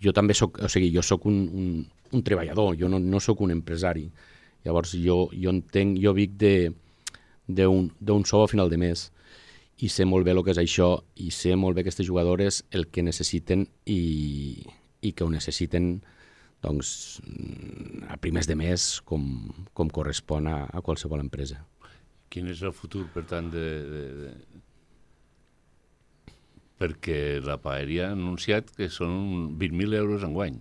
jo 0.00 0.12
també 0.16 0.36
sóc, 0.36 0.58
o 0.64 0.68
sigui, 0.72 0.90
jo 0.94 1.04
sóc 1.04 1.26
un, 1.28 1.40
un, 1.52 1.70
un 2.16 2.22
treballador, 2.24 2.74
jo 2.80 2.88
no, 2.88 3.00
no 3.00 3.20
sóc 3.20 3.42
un 3.44 3.52
empresari. 3.52 4.06
Llavors 4.64 4.92
jo, 4.98 5.28
jo 5.32 5.52
entenc, 5.54 5.98
jo 6.02 6.12
vic 6.16 6.36
d'un 7.48 8.24
sou 8.28 8.44
a 8.44 8.50
final 8.50 8.70
de 8.70 8.78
mes 8.80 9.08
i 9.80 9.88
sé 9.88 10.04
molt 10.04 10.26
bé 10.26 10.34
el 10.34 10.42
que 10.44 10.52
és 10.52 10.60
això 10.60 10.90
i 11.16 11.30
sé 11.32 11.56
molt 11.56 11.76
bé 11.76 11.84
aquestes 11.84 12.06
jugadores 12.06 12.62
el 12.70 12.88
que 12.92 13.02
necessiten 13.02 13.64
i, 13.88 14.60
i 15.00 15.12
que 15.12 15.24
ho 15.24 15.30
necessiten 15.32 15.94
doncs, 16.60 17.20
a 18.08 18.18
primers 18.20 18.48
de 18.48 18.56
mes 18.60 19.00
com, 19.08 19.24
com 19.72 19.88
correspon 19.88 20.48
a, 20.50 20.58
a 20.68 20.82
qualsevol 20.84 21.22
empresa. 21.24 21.62
Quin 22.30 22.50
és 22.52 22.60
el 22.62 22.74
futur, 22.76 23.06
per 23.14 23.24
tant, 23.30 23.48
de... 23.52 23.68
de, 23.90 24.02
de... 24.20 24.34
Perquè 26.80 27.40
la 27.44 27.58
Paeria 27.60 28.08
ha 28.08 28.16
anunciat 28.16 28.70
que 28.76 28.88
són 28.92 29.56
20.000 29.60 29.96
euros 29.98 30.22
en 30.24 30.36
guany. 30.36 30.60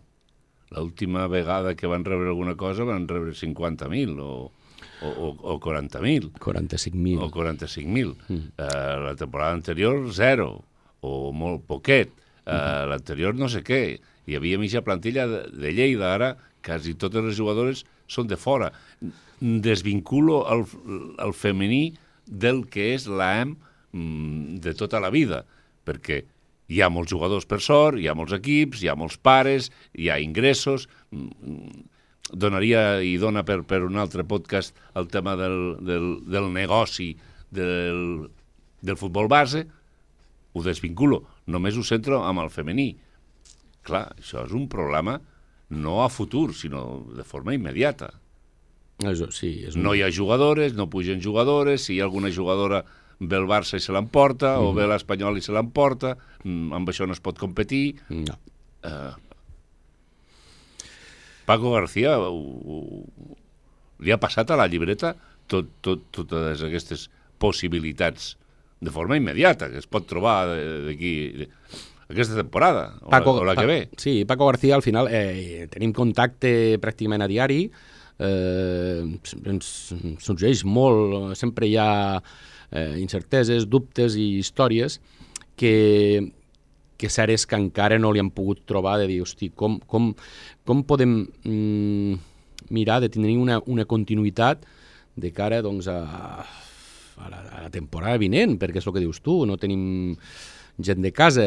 L'última 0.76 1.28
vegada 1.28 1.76
que 1.76 1.90
van 1.90 2.06
rebre 2.06 2.30
alguna 2.30 2.56
cosa 2.56 2.86
van 2.86 3.08
rebre 3.10 3.34
50.000 3.34 4.20
o, 4.22 4.52
o, 5.02 5.08
o, 5.10 5.30
o 5.56 5.60
40.000 5.60 6.32
45.000. 6.38 7.24
o 7.24 7.32
45.000. 7.32 8.16
Mm. 8.28 8.36
Uh, 8.36 9.00
la 9.08 9.16
temporada 9.18 9.54
anterior, 9.58 9.98
zero, 10.14 10.64
o 11.02 11.32
molt 11.34 11.66
poquet. 11.66 12.14
Uh, 12.46 12.54
mm. 12.54 12.90
L'anterior 12.94 13.36
no 13.36 13.50
sé 13.50 13.64
què. 13.66 13.82
Hi 14.30 14.38
havia 14.38 14.60
mitja 14.62 14.86
plantilla 14.86 15.26
de, 15.28 15.42
de 15.50 15.74
Lleida, 15.74 16.14
ara 16.14 16.36
quasi 16.66 16.94
totes 17.00 17.24
les 17.26 17.40
jugadores 17.40 17.86
són 18.10 18.30
de 18.30 18.38
fora. 18.38 18.70
Desvinculo 19.40 20.44
el, 20.54 20.66
el 21.24 21.34
femení 21.34 21.96
del 22.30 22.66
que 22.70 22.92
és 22.94 23.08
l'AM 23.10 23.56
mm, 23.56 24.60
de 24.62 24.76
tota 24.78 25.02
la 25.02 25.10
vida, 25.14 25.46
perquè 25.88 26.24
hi 26.70 26.82
ha 26.82 26.90
molts 26.94 27.12
jugadors 27.12 27.48
per 27.50 27.60
sort, 27.66 28.00
hi 28.00 28.08
ha 28.08 28.16
molts 28.18 28.36
equips, 28.38 28.84
hi 28.84 28.90
ha 28.92 28.98
molts 29.00 29.18
pares, 29.18 29.72
hi 29.98 30.10
ha 30.10 30.20
ingressos... 30.24 30.90
mm, 31.12 31.88
Donaria 32.30 33.00
i 33.02 33.16
dona 33.18 33.42
per, 33.42 33.64
per 33.66 33.80
un 33.82 33.96
altre 33.98 34.22
podcast 34.22 34.76
el 35.00 35.08
tema 35.10 35.34
del, 35.34 35.80
del, 35.82 36.04
del 36.30 36.52
negoci 36.54 37.08
del, 37.50 38.30
del 38.86 38.98
futbol 39.02 39.26
base, 39.26 39.64
ho 40.54 40.62
desvinculo, 40.62 41.24
només 41.50 41.78
ho 41.78 41.82
centro 41.82 42.22
amb 42.26 42.44
el 42.44 42.52
femení. 42.54 42.92
Clar, 43.82 44.04
això 44.22 44.46
és 44.46 44.54
un 44.54 44.68
problema 44.70 45.18
no 45.70 46.04
a 46.04 46.10
futur, 46.10 46.54
sinó 46.54 47.06
de 47.16 47.26
forma 47.26 47.54
immediata. 47.58 48.12
Això, 49.06 49.30
sí, 49.32 49.64
és 49.66 49.78
un... 49.78 49.86
No 49.86 49.94
hi 49.96 50.04
ha 50.04 50.12
jugadores, 50.12 50.74
no 50.76 50.90
pugen 50.92 51.22
jugadores, 51.24 51.86
si 51.86 51.96
hi 51.96 52.02
ha 52.02 52.08
alguna 52.10 52.32
jugadora 52.36 52.84
ve 53.20 53.40
el 53.40 53.48
Barça 53.50 53.78
i 53.80 53.84
se 53.84 53.94
l'emporta, 53.96 54.56
mm. 54.58 54.68
o 54.68 54.74
ve 54.76 54.88
l'Espanyol 54.88 55.40
i 55.40 55.44
se 55.44 55.56
l'emporta, 55.56 56.16
mm, 56.44 56.72
amb 56.76 56.92
això 56.92 57.08
no 57.08 57.16
es 57.16 57.24
pot 57.24 57.40
competir. 57.40 58.00
No. 58.10 58.38
Uh, 58.84 59.14
Paco 61.50 61.74
García 61.74 62.18
ho, 62.22 62.30
ho, 62.30 62.80
li 64.06 64.14
ha 64.14 64.20
passat 64.22 64.52
a 64.52 64.60
la 64.60 64.70
llibreta 64.70 65.16
tot, 65.50 65.72
tot, 65.82 66.06
totes 66.16 66.62
aquestes 66.64 67.10
possibilitats 67.42 68.36
de 68.80 68.92
forma 68.94 69.18
immediata, 69.20 69.68
que 69.72 69.82
es 69.82 69.90
pot 69.90 70.06
trobar 70.08 70.46
d'aquí 70.88 71.48
aquesta 72.10 72.38
temporada, 72.38 72.96
o, 73.02 73.10
Paco, 73.12 73.36
la, 73.36 73.42
o 73.42 73.48
la 73.50 73.56
que 73.58 73.66
Pa- 73.66 73.68
ve. 73.68 73.80
Sí, 73.98 74.26
Paco 74.26 74.48
García, 74.48 74.76
al 74.76 74.86
final, 74.86 75.10
eh, 75.12 75.68
tenim 75.70 75.92
contacte 75.94 76.80
pràcticament 76.82 77.26
a 77.26 77.28
diari, 77.30 77.64
eh, 78.20 79.04
ens 79.52 79.74
sorgeix 80.24 80.64
molt, 80.66 81.36
sempre 81.38 81.68
hi 81.70 81.76
ha 81.78 81.90
eh, 82.72 82.98
incerteses, 83.02 83.68
dubtes 83.70 84.16
i 84.20 84.40
històries 84.40 85.00
que, 85.60 86.32
que 87.00 87.12
cert 87.12 87.34
és 87.36 87.46
que 87.48 87.60
encara 87.60 88.00
no 88.00 88.12
li 88.14 88.22
han 88.22 88.32
pogut 88.36 88.64
trobar 88.70 88.98
de 89.02 89.08
dir, 89.10 89.22
hosti, 89.24 89.52
com, 89.56 89.80
com, 89.90 90.12
com 90.68 90.84
podem 90.88 91.22
mm, 91.44 92.20
mirar 92.76 93.00
de 93.04 93.10
tenir 93.10 93.38
una, 93.40 93.60
una 93.68 93.88
continuïtat 93.90 94.66
de 95.20 95.34
cara 95.36 95.62
doncs, 95.66 95.90
a, 95.92 96.00
a, 97.20 97.30
la, 97.30 97.42
a 97.42 97.66
la 97.66 97.74
temporada 97.74 98.20
vinent, 98.22 98.58
perquè 98.60 98.80
és 98.80 98.88
el 98.88 98.96
que 98.96 99.04
dius 99.04 99.22
tu, 99.26 99.42
no 99.50 99.60
tenim 99.60 100.16
gent 100.80 101.04
de 101.04 101.12
casa, 101.12 101.44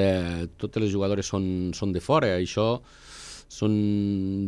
totes 0.60 0.84
les 0.84 0.92
jugadores 0.92 1.28
són, 1.28 1.46
són 1.76 1.94
de 1.94 2.02
fora, 2.04 2.34
això 2.36 2.82
són 3.52 3.72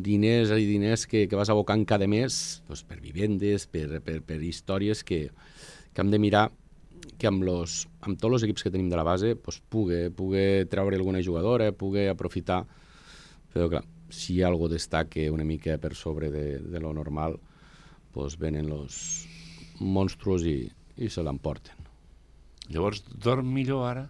diners 0.05 0.53
i 0.57 0.65
diners 0.65 1.05
que, 1.09 1.27
que 1.29 1.37
vas 1.37 1.51
abocant 1.53 1.85
cada 1.89 2.09
mes 2.09 2.61
doncs, 2.69 2.85
per 2.89 3.01
vivendes, 3.01 3.67
per, 3.69 4.01
per, 4.05 4.21
per 4.25 4.41
històries 4.41 5.05
que, 5.05 5.27
que 5.93 6.05
hem 6.05 6.13
de 6.13 6.21
mirar 6.21 6.47
que 7.19 7.29
amb, 7.29 7.45
los, 7.47 7.85
amb 8.05 8.19
tots 8.21 8.39
els 8.39 8.47
equips 8.47 8.65
que 8.67 8.73
tenim 8.75 8.91
de 8.91 8.99
la 8.99 9.07
base 9.07 9.35
doncs, 9.35 9.61
pugui, 9.71 10.09
pugui 10.15 10.65
treure 10.71 10.99
alguna 10.99 11.23
jugadora, 11.23 11.73
pugui 11.73 12.09
aprofitar, 12.11 12.63
però 13.53 13.69
clar, 13.71 13.85
si 14.11 14.41
algo 14.43 14.69
destaque 14.69 15.29
una 15.31 15.45
mica 15.45 15.79
per 15.79 15.95
sobre 15.95 16.31
de, 16.31 16.59
de 16.59 16.81
lo 16.81 16.93
normal, 16.95 17.39
doncs 18.15 18.39
venen 18.39 18.69
los 18.71 19.27
monstruos 19.81 20.45
i, 20.47 20.59
i 20.97 21.11
se 21.11 21.23
l'emporten. 21.23 21.75
Llavors, 22.71 23.03
dorm 23.11 23.51
millor 23.53 23.89
ara? 23.89 24.05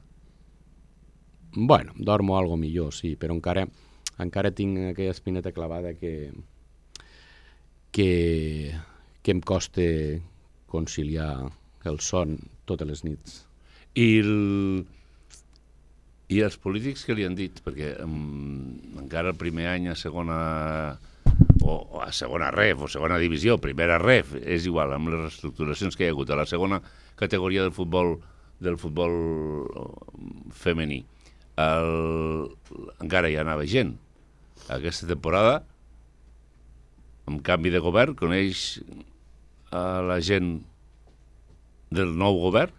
Bueno, 1.57 1.93
dormo 1.97 2.37
algo 2.39 2.57
millor, 2.59 2.93
sí, 2.95 3.15
però 3.17 3.35
encara, 3.35 3.65
encara 4.19 4.51
tinc 4.55 4.91
aquella 4.91 5.15
espineta 5.15 5.53
clavada 5.55 5.95
que, 5.95 6.33
que, 7.95 8.75
que 9.23 9.35
em 9.35 9.41
costa 9.41 9.87
conciliar 10.67 11.31
el 11.87 12.01
son 12.03 12.37
totes 12.69 12.89
les 12.89 13.05
nits. 13.07 13.41
I, 13.95 14.09
el... 14.21 14.85
I 16.33 16.41
els 16.43 16.57
polítics 16.59 17.05
que 17.05 17.15
li 17.15 17.27
han 17.29 17.37
dit? 17.37 17.59
Perquè 17.65 17.95
um, 18.03 18.79
encara 19.03 19.35
el 19.35 19.39
primer 19.41 19.69
any 19.71 19.91
a 19.93 19.97
segona 19.99 20.39
o, 21.63 21.75
o 21.75 22.01
a 22.03 22.11
segona 22.17 22.51
ref 22.55 22.85
o 22.85 22.89
segona 22.91 23.21
divisió, 23.21 23.59
primera 23.61 23.99
ref, 24.01 24.35
és 24.41 24.67
igual, 24.69 24.95
amb 24.97 25.13
les 25.13 25.27
reestructuracions 25.27 25.97
que 25.97 26.07
hi 26.07 26.11
ha 26.11 26.15
hagut 26.15 26.33
a 26.33 26.39
la 26.41 26.49
segona 26.49 26.81
categoria 27.21 27.63
del 27.63 27.75
futbol 27.77 28.17
del 28.65 28.79
futbol 28.79 29.15
eh, 29.67 29.85
femení. 30.55 31.03
El, 31.61 32.51
encara 33.03 33.31
hi 33.31 33.39
anava 33.39 33.67
gent. 33.71 33.95
Aquesta 34.73 35.09
temporada, 35.11 35.61
amb 37.29 37.43
canvi 37.47 37.73
de 37.75 37.83
govern, 37.83 38.17
coneix 38.19 38.81
a 39.75 40.03
la 40.07 40.21
gent 40.25 40.57
del 41.91 42.15
nou 42.19 42.39
govern? 42.41 42.73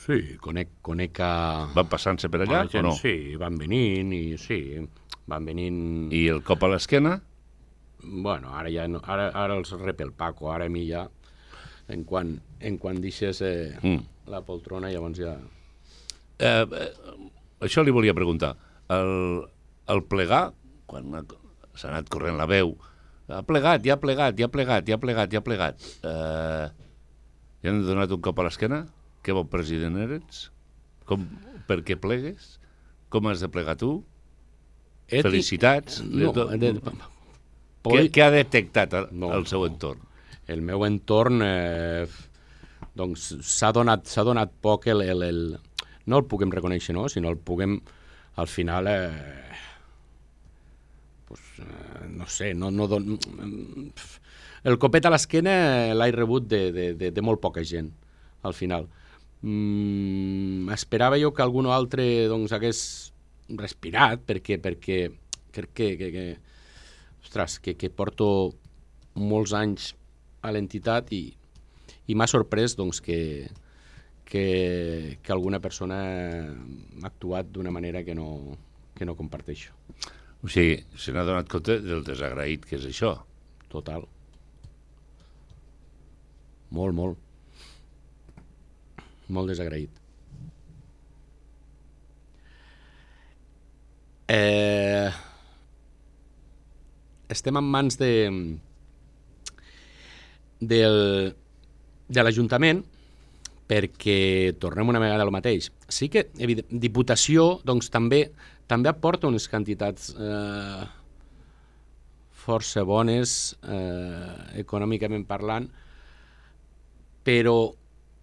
Sí, 0.00 0.36
conec, 0.40 0.70
conec 0.82 1.18
a... 1.22 1.32
Van 1.76 1.88
passant-se 1.90 2.30
per 2.32 2.40
allà 2.44 2.62
gent, 2.70 2.86
o 2.86 2.88
no? 2.88 2.94
Sí, 2.96 3.36
van 3.40 3.58
venint 3.60 4.12
i 4.16 4.36
sí, 4.40 4.78
van 5.28 5.44
venint... 5.46 5.80
I 6.16 6.24
el 6.32 6.40
cop 6.46 6.62
a 6.64 6.70
l'esquena? 6.72 7.18
Bueno, 8.00 8.54
ara 8.56 8.70
ja 8.72 8.86
no, 8.88 9.02
ara, 9.04 9.28
ara 9.36 9.58
els 9.60 9.74
rep 9.76 10.00
el 10.00 10.12
Paco, 10.16 10.48
ara 10.54 10.64
a 10.70 10.72
mi 10.72 10.86
ja, 10.88 11.04
en 11.92 12.04
quan, 12.08 12.32
en 12.64 12.78
quan 12.80 13.00
deixes 13.04 13.42
eh, 13.44 13.76
Mm. 13.82 14.00
la 14.32 14.40
poltrona, 14.46 14.88
llavors 14.90 15.20
ja... 15.20 15.34
Eh, 16.40 16.64
eh, 16.64 16.90
això 17.68 17.84
li 17.84 17.92
volia 17.92 18.14
preguntar. 18.16 18.54
El, 18.88 19.44
el 19.92 20.00
plegar, 20.08 20.46
quan 20.88 21.12
ha- 21.18 21.26
s'ha 21.76 21.90
anat 21.92 22.08
corrent 22.10 22.38
la 22.40 22.48
veu, 22.48 22.72
ha 23.30 23.42
plegat, 23.46 23.84
ja 23.86 23.98
ha 23.98 24.00
plegat, 24.02 24.38
ja 24.40 24.48
ha 24.48 24.50
plegat, 24.50 24.88
ja 24.88 24.96
ha 24.96 25.02
plegat, 25.02 25.30
ja 25.36 25.42
ha 25.42 25.46
plegat. 25.46 25.84
Eh, 26.02 26.70
ja 27.62 27.70
han 27.72 27.82
donat 27.86 28.12
un 28.14 28.20
cop 28.24 28.38
a 28.40 28.46
l'esquena? 28.46 28.84
Que 29.22 29.34
bon 29.36 29.48
president 29.52 29.98
eres? 30.00 30.46
Com, 31.08 31.26
per 31.68 31.80
què 31.84 31.96
plegues? 32.00 32.54
Com 33.12 33.26
has 33.28 33.40
de 33.44 33.48
plegar 33.52 33.76
tu? 33.80 33.98
Eti- 35.08 35.24
Felicitats. 35.26 36.00
No, 36.06 36.32
De- 36.32 36.56
de, 36.58 36.74
Què, 37.80 38.02
què 38.12 38.22
ha 38.26 38.30
detectat 38.30 38.92
el, 38.94 39.06
No, 39.16 39.32
el 39.34 39.46
seu 39.48 39.64
no. 39.64 39.70
entorn? 39.72 40.06
el 40.50 40.60
meu 40.66 40.82
entorn 40.84 41.40
eh, 41.46 42.06
doncs 42.98 43.28
s'ha 43.46 43.68
donat, 43.72 44.08
donat 44.26 44.50
poc 44.60 44.88
el, 44.90 45.00
el, 45.06 45.22
el, 45.22 45.38
no 46.10 46.18
el 46.18 46.24
puguem 46.26 46.50
reconèixer, 46.50 46.92
no? 46.96 47.04
sinó 47.08 47.30
el 47.30 47.36
puguem 47.38 47.76
al 48.42 48.48
final 48.50 48.88
eh, 48.90 49.52
pues, 51.28 51.40
eh, 51.60 52.08
no 52.08 52.26
sé, 52.26 52.52
no, 52.54 52.70
no 52.70 52.88
don... 52.88 53.18
el 54.64 54.78
copet 54.78 55.06
a 55.06 55.12
l'esquena 55.12 55.54
l'he 55.96 56.10
rebut 56.16 56.48
de, 56.48 56.62
de, 56.72 56.86
de, 56.98 57.10
de 57.14 57.22
molt 57.24 57.40
poca 57.40 57.64
gent 57.64 57.90
al 58.42 58.56
final 58.56 58.88
mm, 59.42 60.68
esperava 60.76 61.18
jo 61.20 61.32
que 61.34 61.44
algun 61.44 61.68
altre 61.70 62.28
doncs, 62.28 62.52
hagués 62.52 62.80
respirat 63.58 64.22
perquè, 64.26 64.60
perquè 64.62 65.00
crec 65.50 65.72
que, 65.74 65.88
que, 65.98 66.10
que, 66.14 66.26
ostres, 67.24 67.58
que, 67.60 67.74
que 67.76 67.90
porto 67.90 68.54
molts 69.18 69.54
anys 69.56 69.94
a 70.46 70.52
l'entitat 70.54 71.10
i, 71.12 71.24
i 72.06 72.16
m'ha 72.16 72.28
sorprès 72.30 72.76
doncs, 72.78 73.00
que, 73.04 73.48
que, 74.24 75.18
que 75.22 75.34
alguna 75.34 75.60
persona 75.60 75.98
ha 76.46 77.08
actuat 77.10 77.50
d'una 77.50 77.74
manera 77.74 78.04
que 78.06 78.14
no, 78.14 78.56
que 78.94 79.04
no 79.04 79.16
comparteixo. 79.18 79.74
O 80.40 80.48
sigui, 80.48 80.78
se 80.96 81.12
n'ha 81.12 81.26
donat 81.28 81.50
compte 81.50 81.80
del 81.84 82.06
desagraït 82.06 82.64
que 82.64 82.78
és 82.78 82.86
això. 82.88 83.18
Total. 83.70 84.06
Molt, 86.70 86.94
molt. 86.94 87.18
Molt 89.30 89.50
desagraït. 89.50 89.90
Eh, 94.30 95.10
estem 97.34 97.58
en 97.58 97.66
mans 97.66 97.98
de, 97.98 98.12
del, 100.60 100.98
de 102.06 102.22
l'Ajuntament 102.22 102.84
perquè 103.70 104.54
tornem 104.62 104.90
una 104.90 105.02
vegada 105.02 105.26
al 105.26 105.34
mateix. 105.34 105.70
Sí 105.90 106.08
que 106.10 106.28
evident, 106.42 106.70
Diputació 106.82 107.52
doncs, 107.66 107.90
també 107.90 108.24
també 108.70 108.90
aporta 108.90 109.26
unes 109.26 109.48
quantitats 109.50 110.12
eh, 110.14 110.82
força 112.44 112.84
bones 112.86 113.56
eh, 113.66 114.60
econòmicament 114.62 115.26
parlant, 115.26 115.66
però 117.26 117.72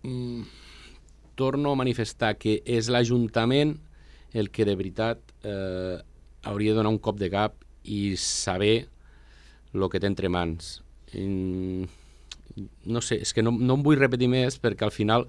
mm, 0.04 0.42
torno 1.38 1.72
a 1.72 1.80
manifestar 1.80 2.36
que 2.42 2.60
és 2.66 2.90
l'Ajuntament 2.90 3.76
el 4.34 4.50
que 4.52 4.66
de 4.66 4.76
veritat 4.76 5.22
eh, 5.44 5.98
hauria 6.44 6.74
de 6.74 6.80
donar 6.82 6.94
un 6.94 7.02
cop 7.04 7.20
de 7.20 7.30
cap 7.32 7.62
i 7.84 8.16
saber 8.18 8.88
el 9.74 9.90
que 9.92 10.02
té 10.02 10.10
entre 10.10 10.30
mans. 10.32 10.80
I, 11.14 11.28
no 12.90 13.04
sé, 13.06 13.20
és 13.22 13.34
que 13.36 13.44
no, 13.46 13.54
no 13.54 13.78
em 13.78 13.86
vull 13.86 14.00
repetir 14.00 14.30
més 14.32 14.58
perquè 14.62 14.88
al 14.88 14.96
final 14.96 15.28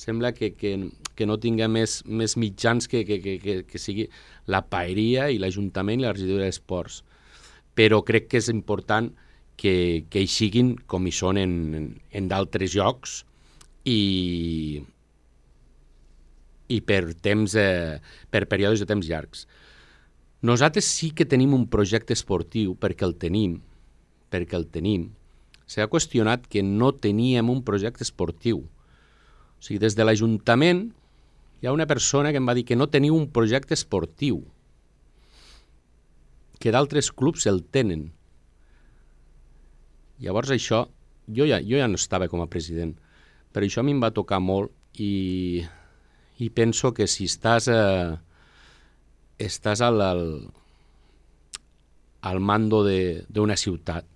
sembla 0.00 0.32
que, 0.32 0.54
que, 0.56 0.72
que 1.14 1.26
no 1.28 1.36
tinga 1.40 1.68
més, 1.68 2.00
més 2.06 2.36
mitjans 2.40 2.88
que, 2.88 3.04
que, 3.04 3.20
que, 3.20 3.36
que, 3.42 3.56
que 3.68 3.80
sigui 3.80 4.08
la 4.48 4.62
paeria 4.64 5.28
i 5.28 5.38
l'Ajuntament 5.38 6.00
i 6.00 6.06
la 6.06 6.14
regidoria 6.16 6.48
d'Esports. 6.48 7.02
Però 7.76 8.00
crec 8.06 8.30
que 8.30 8.40
és 8.40 8.48
important 8.52 9.10
que, 9.60 10.06
que 10.08 10.22
hi 10.24 10.28
siguin 10.30 10.72
com 10.88 11.04
hi 11.04 11.12
són 11.12 11.36
en, 11.40 11.52
en, 12.08 12.28
d'altres 12.30 12.72
llocs 12.78 13.18
i, 13.84 14.80
i 16.72 16.78
per, 16.80 17.02
temps, 17.20 17.56
eh, 17.60 17.98
per 18.32 18.46
períodes 18.48 18.80
de 18.80 18.88
temps 18.88 19.08
llargs. 19.10 19.44
Nosaltres 20.48 20.88
sí 20.88 21.10
que 21.12 21.28
tenim 21.28 21.52
un 21.52 21.66
projecte 21.68 22.16
esportiu 22.16 22.72
perquè 22.80 23.04
el 23.04 23.18
tenim, 23.20 23.58
perquè 24.32 24.56
el 24.56 24.64
tenim. 24.72 25.10
S'ha 25.68 25.90
qüestionat 25.92 26.48
que 26.48 26.62
no 26.64 26.94
teníem 26.96 27.52
un 27.52 27.60
projecte 27.66 28.06
esportiu. 28.06 28.62
O 28.64 29.60
sigui, 29.60 29.82
des 29.82 29.92
de 29.98 30.06
l'Ajuntament 30.08 30.86
hi 31.60 31.68
ha 31.68 31.76
una 31.76 31.86
persona 31.86 32.32
que 32.32 32.40
em 32.40 32.48
va 32.48 32.56
dir 32.56 32.64
que 32.64 32.78
no 32.80 32.88
teniu 32.88 33.18
un 33.18 33.28
projecte 33.28 33.76
esportiu, 33.76 34.40
que 36.60 36.72
d'altres 36.72 37.12
clubs 37.12 37.44
el 37.50 37.60
tenen. 37.68 38.08
Llavors 40.20 40.52
això, 40.52 40.84
jo 41.28 41.46
ja, 41.48 41.60
jo 41.64 41.78
ja 41.80 41.88
no 41.88 41.98
estava 42.00 42.28
com 42.28 42.42
a 42.44 42.48
president, 42.50 42.94
però 43.52 43.66
això 43.66 43.82
a 43.82 43.86
mi 43.86 43.94
em 43.96 44.02
va 44.02 44.12
tocar 44.14 44.40
molt 44.42 44.72
i, 45.00 45.62
i 46.38 46.50
penso 46.50 46.92
que 46.94 47.06
si 47.08 47.26
estàs, 47.30 47.68
eh, 47.72 48.16
estàs 49.40 49.82
al, 49.86 50.00
al, 50.04 50.24
al 52.30 52.40
mando 52.40 52.82
d'una 52.84 53.56
ciutat, 53.56 54.06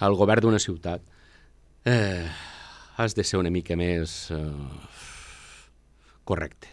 al 0.00 0.16
govern 0.18 0.46
d'una 0.46 0.62
ciutat, 0.62 1.02
eh, 1.84 2.28
has 2.96 3.14
de 3.18 3.24
ser 3.26 3.40
una 3.40 3.50
mica 3.50 3.76
més 3.76 4.30
eh, 4.30 4.44
correcte. 6.24 6.70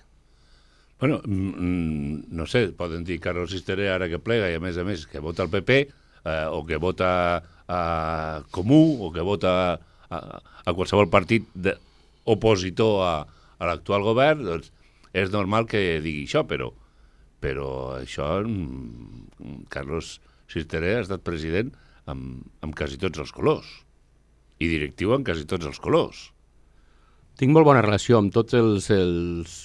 Bueno, 1.01 1.17
mm, 1.25 2.29
no 2.29 2.45
sé, 2.45 2.67
poden 2.77 3.03
dir 3.03 3.17
Carlos 3.19 3.49
Sisteré 3.49 3.89
ara 3.89 4.07
que 4.07 4.21
plega 4.21 4.51
i 4.51 4.59
a 4.59 4.61
més 4.61 4.77
a 4.77 4.85
més 4.85 5.07
que 5.09 5.19
vota 5.19 5.41
el 5.41 5.49
PP 5.49 5.77
eh, 5.81 6.45
o 6.53 6.61
que 6.67 6.77
vota 6.77 7.41
a 7.71 8.43
Comú 8.51 8.99
o 9.05 9.11
que 9.15 9.23
vota 9.23 9.53
a, 10.11 10.19
a 10.67 10.73
qualsevol 10.75 11.07
partit 11.13 11.47
de, 11.55 11.77
opositor 12.25 13.01
a, 13.05 13.13
a 13.57 13.69
l'actual 13.69 14.05
govern, 14.05 14.43
doncs 14.45 14.71
és 15.17 15.31
normal 15.33 15.67
que 15.69 15.99
digui 16.03 16.25
això, 16.27 16.43
però, 16.47 16.71
però 17.43 17.69
això, 17.99 18.39
mm, 18.43 19.65
Carlos 19.71 20.19
Sisteré 20.51 20.97
ha 20.97 21.05
estat 21.05 21.23
president 21.23 21.71
amb, 22.11 22.43
amb 22.63 22.75
quasi 22.75 22.99
tots 22.99 23.19
els 23.23 23.31
colors 23.35 23.67
i 24.61 24.69
directiu 24.69 25.15
amb 25.15 25.25
quasi 25.25 25.47
tots 25.49 25.67
els 25.67 25.79
colors. 25.81 26.29
Tinc 27.39 27.53
molt 27.55 27.65
bona 27.65 27.83
relació 27.83 28.19
amb 28.19 28.33
tots 28.33 28.55
els... 28.57 28.89
els 28.93 29.59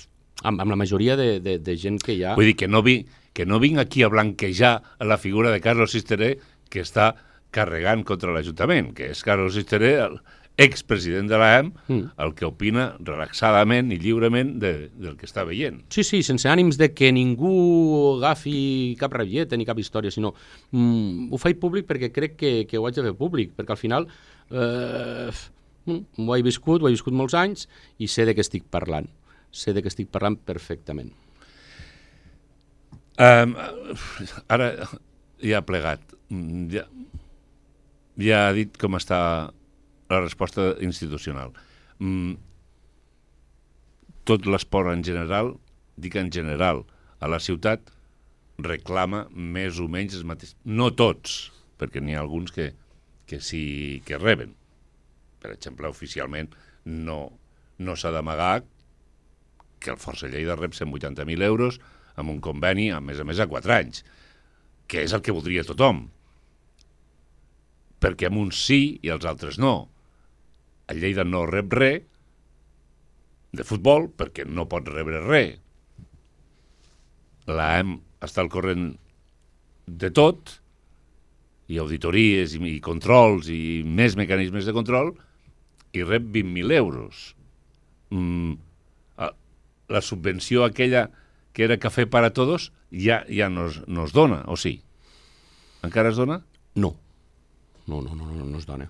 amb, 0.47 0.61
amb 0.61 0.71
la 0.71 0.77
majoria 0.79 1.17
de, 1.17 1.41
de, 1.41 1.57
de 1.65 1.75
gent 1.81 1.97
que 2.05 2.13
hi 2.15 2.23
ha. 2.23 2.35
Vull 2.37 2.51
dir 2.53 2.59
que 2.61 2.69
no, 2.69 2.83
vi, 2.85 3.01
que 3.35 3.47
no 3.49 3.59
vinc 3.59 3.81
aquí 3.81 4.05
a 4.05 4.11
blanquejar 4.13 4.75
la 5.01 5.17
figura 5.19 5.51
de 5.51 5.63
Carlos 5.65 5.95
Sisteré 5.97 6.37
que 6.71 6.83
està 6.85 7.15
carregant 7.57 8.05
contra 8.07 8.35
l'Ajuntament, 8.35 8.93
que 8.97 9.11
és 9.15 9.23
Carlos 9.25 9.57
Sisteré, 9.57 9.97
expresident 10.57 11.29
de 11.29 11.37
l'AM, 11.37 11.69
mm. 11.87 12.15
el 12.25 12.33
que 12.37 12.47
opina 12.49 12.87
relaxadament 13.05 13.91
i 13.93 13.99
lliurement 14.01 14.55
de, 14.61 14.73
del 14.97 15.19
que 15.21 15.29
està 15.29 15.45
veient. 15.45 15.83
Sí, 15.93 16.05
sí, 16.07 16.23
sense 16.25 16.49
ànims 16.49 16.79
de 16.81 16.89
que 16.97 17.11
ningú 17.13 17.53
agafi 18.17 18.97
cap 19.01 19.13
rabieta 19.13 19.59
ni 19.61 19.69
cap 19.69 19.79
història, 19.81 20.13
sinó 20.15 20.33
mm, 20.71 21.29
ho 21.29 21.41
faig 21.43 21.61
públic 21.61 21.89
perquè 21.89 22.09
crec 22.15 22.39
que, 22.41 22.55
que 22.71 22.81
ho 22.81 22.89
haig 22.89 22.97
de 22.97 23.05
fer 23.11 23.15
públic, 23.19 23.53
perquè 23.57 23.77
al 23.77 23.83
final 23.83 24.09
eh, 24.49 25.29
mm, 25.85 26.25
ho 26.25 26.39
he 26.39 26.47
viscut, 26.47 26.81
ho 26.81 26.89
he 26.89 26.97
viscut 26.97 27.17
molts 27.17 27.37
anys 27.37 27.69
i 28.01 28.09
sé 28.09 28.25
de 28.25 28.33
què 28.33 28.45
estic 28.45 28.65
parlant. 28.73 29.13
Sé 29.53 29.77
de 29.77 29.85
què 29.85 29.93
estic 29.93 30.09
parlant 30.13 30.41
perfectament. 30.41 31.13
Um, 33.17 33.55
ara 34.53 34.73
ja 35.45 35.61
ha 35.61 35.65
plegat. 35.69 36.01
Mm, 36.33 36.67
ja, 36.73 36.89
ja 38.21 38.47
ha 38.47 38.53
dit 38.57 38.77
com 38.81 38.97
està 38.99 39.21
la 40.11 40.21
resposta 40.23 40.75
institucional. 40.85 41.53
Mm, 41.99 42.37
tot 44.27 44.47
l'esport 44.51 44.93
en 44.93 45.05
general, 45.07 45.55
dic 45.97 46.17
en 46.19 46.31
general, 46.33 46.85
a 47.21 47.31
la 47.31 47.41
ciutat 47.41 47.93
reclama 48.63 49.27
més 49.33 49.81
o 49.81 49.89
menys 49.89 50.17
els 50.17 50.27
mateixos. 50.29 50.57
No 50.65 50.91
tots, 50.97 51.51
perquè 51.81 52.01
n'hi 52.01 52.17
ha 52.17 52.23
alguns 52.25 52.55
que, 52.55 52.73
que 53.29 53.41
sí 53.41 54.03
que 54.07 54.21
reben. 54.21 54.55
Per 55.43 55.53
exemple, 55.53 55.91
oficialment 55.93 56.55
no, 56.85 57.21
no 57.79 57.97
s'ha 57.97 58.13
d'amagar 58.15 58.65
que 59.79 59.93
el 59.93 60.01
Força 60.01 60.31
Lleida 60.31 60.57
rep 60.57 60.75
180.000 60.75 61.45
euros 61.45 61.79
amb 62.17 62.33
un 62.33 62.41
conveni, 62.41 62.89
a 62.91 63.01
més 63.05 63.21
a 63.21 63.27
més, 63.29 63.41
a 63.41 63.47
4 63.51 63.75
anys, 63.77 64.03
que 64.89 65.03
és 65.05 65.13
el 65.13 65.23
que 65.23 65.35
voldria 65.37 65.67
tothom. 65.69 66.07
Perquè 68.03 68.29
amb 68.29 68.43
uns 68.45 68.59
sí 68.69 68.81
i 69.03 69.13
els 69.13 69.25
altres 69.29 69.61
no 69.63 69.77
el 70.87 71.01
Lleida 71.03 71.25
no 71.27 71.47
rep 71.51 71.73
res 71.75 72.03
de 73.57 73.65
futbol 73.67 74.11
perquè 74.13 74.45
no 74.47 74.67
pot 74.71 74.89
rebre 74.93 75.23
res. 75.25 75.57
L'AM 77.47 77.97
està 78.23 78.43
al 78.43 78.51
corrent 78.53 78.91
de 79.87 80.11
tot, 80.11 80.59
i 81.71 81.79
auditories 81.83 82.55
i, 82.59 82.61
i 82.77 82.81
controls 82.83 83.49
i 83.51 83.83
més 83.87 84.17
mecanismes 84.19 84.67
de 84.67 84.75
control, 84.77 85.13
i 85.95 86.05
rep 86.05 86.27
20.000 86.35 86.77
euros. 86.77 87.23
Mm, 88.15 88.59
la 89.87 90.03
subvenció 90.03 90.65
aquella 90.67 91.07
que 91.55 91.65
era 91.65 91.79
cafè 91.79 92.05
per 92.11 92.25
a 92.27 92.33
tots 92.35 92.69
ja, 92.91 93.21
ja 93.31 93.49
no, 93.49 93.69
es, 93.71 93.81
no 93.87 94.05
es 94.07 94.15
dona, 94.15 94.43
o 94.51 94.59
sí? 94.59 94.77
Encara 95.87 96.11
es 96.11 96.19
dona? 96.19 96.41
No. 96.75 96.97
No, 97.87 98.03
no, 98.03 98.15
no, 98.15 98.27
no, 98.33 98.45
no 98.45 98.59
es 98.59 98.67
dona. 98.67 98.89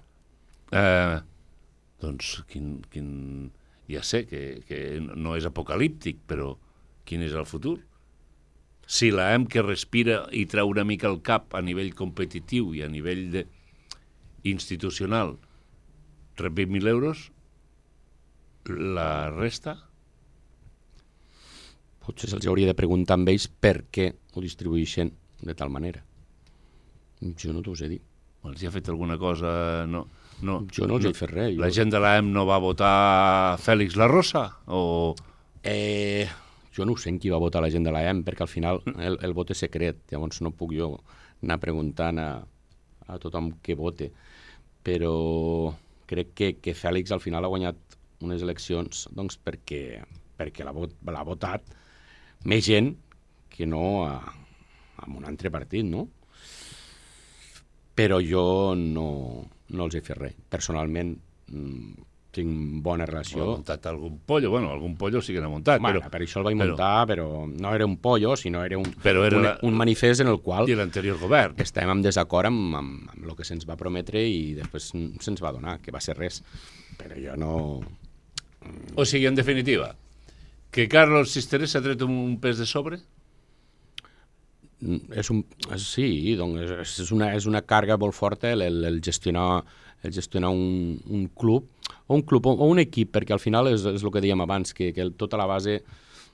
Eh, 0.73 1.19
doncs 2.01 2.41
quin, 2.51 2.81
quin... 2.91 3.11
ja 3.91 4.03
sé 4.03 4.25
que, 4.27 4.63
que 4.67 4.99
no 5.01 5.37
és 5.37 5.47
apocalíptic, 5.47 6.23
però 6.27 6.55
quin 7.07 7.23
és 7.23 7.37
el 7.37 7.47
futur? 7.47 7.77
Si 8.87 9.11
la 9.11 9.33
hem 9.35 9.47
que 9.51 9.63
respira 9.63 10.25
i 10.35 10.47
treu 10.51 10.71
una 10.71 10.87
mica 10.87 11.11
el 11.11 11.21
cap 11.27 11.55
a 11.55 11.63
nivell 11.63 11.93
competitiu 11.99 12.73
i 12.75 12.83
a 12.87 12.91
nivell 12.91 13.29
de... 13.35 13.47
institucional 14.47 15.37
rep 16.39 16.55
20.000 16.55 16.89
euros, 16.89 17.31
la 18.69 19.31
resta? 19.31 19.77
Potser 22.07 22.31
se'ls 22.31 22.47
hauria 22.47 22.71
de 22.71 22.79
preguntar 22.79 23.17
amb 23.19 23.33
ells 23.33 23.49
per 23.49 23.81
què 23.91 24.13
ho 24.35 24.43
distribueixen 24.45 25.11
de 25.43 25.55
tal 25.59 25.73
manera. 25.75 26.05
Jo 27.21 27.55
no 27.57 27.65
t'ho 27.65 27.75
sé 27.75 27.89
dir. 27.91 28.03
Els 28.47 28.63
hi 28.63 28.69
ha 28.69 28.75
fet 28.75 28.89
alguna 28.93 29.19
cosa... 29.19 29.51
No, 29.91 30.07
no, 30.41 30.61
jo 30.73 30.89
no 30.89 30.99
els 30.99 31.07
no, 31.07 31.13
he 31.13 31.17
fet 31.17 31.33
res. 31.33 31.55
Jo... 31.57 31.63
La 31.65 31.71
gent 31.75 31.93
de 31.93 32.01
l'AM 32.03 32.33
no 32.35 32.47
va 32.49 32.59
votar 32.63 33.57
Fèlix 33.63 33.97
La 34.01 34.09
Rosa? 34.11 34.47
O... 34.67 35.15
Eh, 35.67 36.27
jo 36.77 36.85
no 36.85 36.95
ho 36.95 37.01
sé 37.01 37.11
en 37.11 37.19
qui 37.19 37.33
va 37.33 37.41
votar 37.43 37.63
la 37.65 37.71
gent 37.73 37.87
de 37.87 37.95
l'AM, 37.95 38.21
perquè 38.27 38.45
al 38.45 38.53
final 38.53 38.83
el, 38.95 39.17
el 39.25 39.35
vot 39.35 39.51
és 39.55 39.65
secret, 39.65 40.03
llavors 40.13 40.43
no 40.45 40.53
puc 40.55 40.75
jo 40.77 40.93
anar 41.43 41.59
preguntant 41.63 42.21
a, 42.21 42.31
a 43.09 43.19
tothom 43.23 43.55
que 43.65 43.79
vote. 43.79 44.11
Però 44.87 45.15
crec 46.07 46.35
que, 46.39 46.53
que 46.63 46.77
Fèlix 46.77 47.15
al 47.15 47.25
final 47.25 47.47
ha 47.47 47.51
guanyat 47.51 47.99
unes 48.25 48.45
eleccions 48.45 49.07
doncs, 49.17 49.39
perquè, 49.43 50.03
perquè 50.39 50.65
l'ha 50.65 50.75
vot, 50.77 50.95
votat 51.03 51.65
més 52.47 52.65
gent 52.67 52.95
que 53.53 53.67
no 53.67 54.05
a, 54.07 54.15
a 55.01 55.09
un 55.11 55.25
altre 55.29 55.51
partit, 55.53 55.85
no? 55.89 56.07
Però 57.97 58.21
jo 58.21 58.75
no, 58.77 59.07
no 59.73 59.87
els 59.89 59.97
he 59.97 60.03
fet 60.05 60.19
res. 60.21 60.37
Personalment 60.53 61.15
mm, 61.49 62.07
tinc 62.37 62.83
bona 62.85 63.07
relació. 63.09 63.43
Ha 63.43 63.57
muntat 63.57 63.87
algun 63.89 64.19
pollo, 64.29 64.51
bueno, 64.53 64.71
algun 64.75 64.97
pollo 65.01 65.23
sí 65.25 65.35
que 65.35 65.41
n'ha 65.41 65.51
muntat. 65.51 65.81
Bueno, 65.81 66.03
però, 66.05 66.13
per 66.13 66.21
això 66.25 66.43
el 66.43 66.49
vaig 66.51 66.59
muntar, 66.61 67.07
però, 67.09 67.27
però 67.33 67.63
no 67.65 67.75
era 67.75 67.89
un 67.89 67.97
pollo, 68.03 68.35
sinó 68.37 68.65
era 68.67 68.79
un, 68.79 68.89
però 69.03 69.25
era 69.27 69.41
un, 69.41 69.49
la... 69.49 69.55
un 69.67 69.79
manifest 69.79 70.25
en 70.25 70.33
el 70.33 70.41
qual 70.45 70.69
I 70.69 70.77
l'anterior 70.79 71.19
govern. 71.23 71.57
estàvem 71.63 71.97
en 71.97 72.05
desacord 72.05 72.51
amb, 72.51 72.77
amb, 72.81 73.13
amb 73.15 73.25
el 73.25 73.37
que 73.39 73.47
se'ns 73.49 73.69
va 73.69 73.79
prometre 73.81 74.23
i 74.23 74.53
després 74.59 74.91
se'ns 74.93 75.45
va 75.45 75.55
donar, 75.57 75.79
que 75.85 75.95
va 75.95 76.03
ser 76.05 76.19
res. 76.19 76.43
Però 77.01 77.17
jo 77.21 77.37
no... 77.41 77.55
O 78.99 79.05
sigui, 79.07 79.29
en 79.31 79.37
definitiva, 79.39 79.93
que 80.75 80.89
Carlos 80.91 81.31
Sisterés 81.33 81.73
s'ha 81.73 81.85
tret 81.85 82.03
un 82.05 82.37
pes 82.43 82.59
de 82.59 82.67
sobre? 82.69 83.01
És 85.17 85.31
un, 85.33 85.41
sí, 85.81 86.35
doncs 86.37 86.73
és, 87.01 87.11
una, 87.15 87.31
és 87.33 87.47
una 87.49 87.63
càrrega 87.65 87.97
molt 87.97 88.13
forta 88.15 88.51
el, 88.53 88.61
el, 88.67 88.83
el 88.85 88.99
gestionar, 89.05 89.63
el 90.05 90.13
gestionar 90.13 90.51
un, 90.53 90.99
un 91.09 91.29
club 91.33 91.71
o 92.07 92.15
un 92.15 92.23
club 92.29 92.47
o, 92.47 92.53
o 92.53 92.69
un 92.69 92.83
equip, 92.83 93.15
perquè 93.15 93.33
al 93.33 93.41
final 93.41 93.71
és, 93.73 93.87
és 93.89 94.05
el 94.05 94.13
que 94.13 94.21
dèiem 94.21 94.45
abans, 94.45 94.75
que, 94.77 94.93
que 94.93 95.09
tota 95.17 95.41
la 95.41 95.49
base 95.49 95.81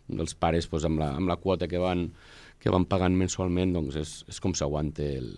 dels 0.08 0.34
pares 0.34 0.66
pues, 0.66 0.84
amb, 0.88 0.98
la, 1.00 1.12
amb 1.16 1.30
la 1.30 1.38
quota 1.38 1.68
que 1.70 1.80
van, 1.80 2.08
que 2.58 2.72
van 2.72 2.86
pagant 2.90 3.14
mensualment, 3.16 3.74
doncs 3.76 3.98
és, 4.00 4.14
és 4.30 4.40
com 4.42 4.56
s'aguanta 4.58 5.06
el, 5.06 5.30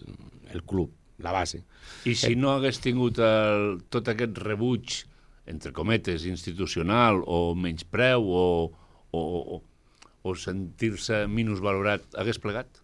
el 0.55 0.65
club, 0.65 0.93
la 1.25 1.35
base. 1.35 1.63
I 2.09 2.17
si 2.19 2.35
no 2.41 2.55
hagués 2.55 2.81
tingut 2.83 3.21
el, 3.23 3.83
tot 3.93 4.09
aquest 4.11 4.41
rebuig, 4.43 5.03
entre 5.51 5.75
cometes, 5.77 6.25
institucional 6.25 7.21
o 7.29 7.53
menyspreu 7.53 8.25
o, 8.25 8.47
o, 9.13 9.21
o, 9.21 9.61
o 10.25 10.35
sentir-se 10.41 11.27
minusvalorat, 11.29 12.09
hagués 12.17 12.41
plegat? 12.41 12.81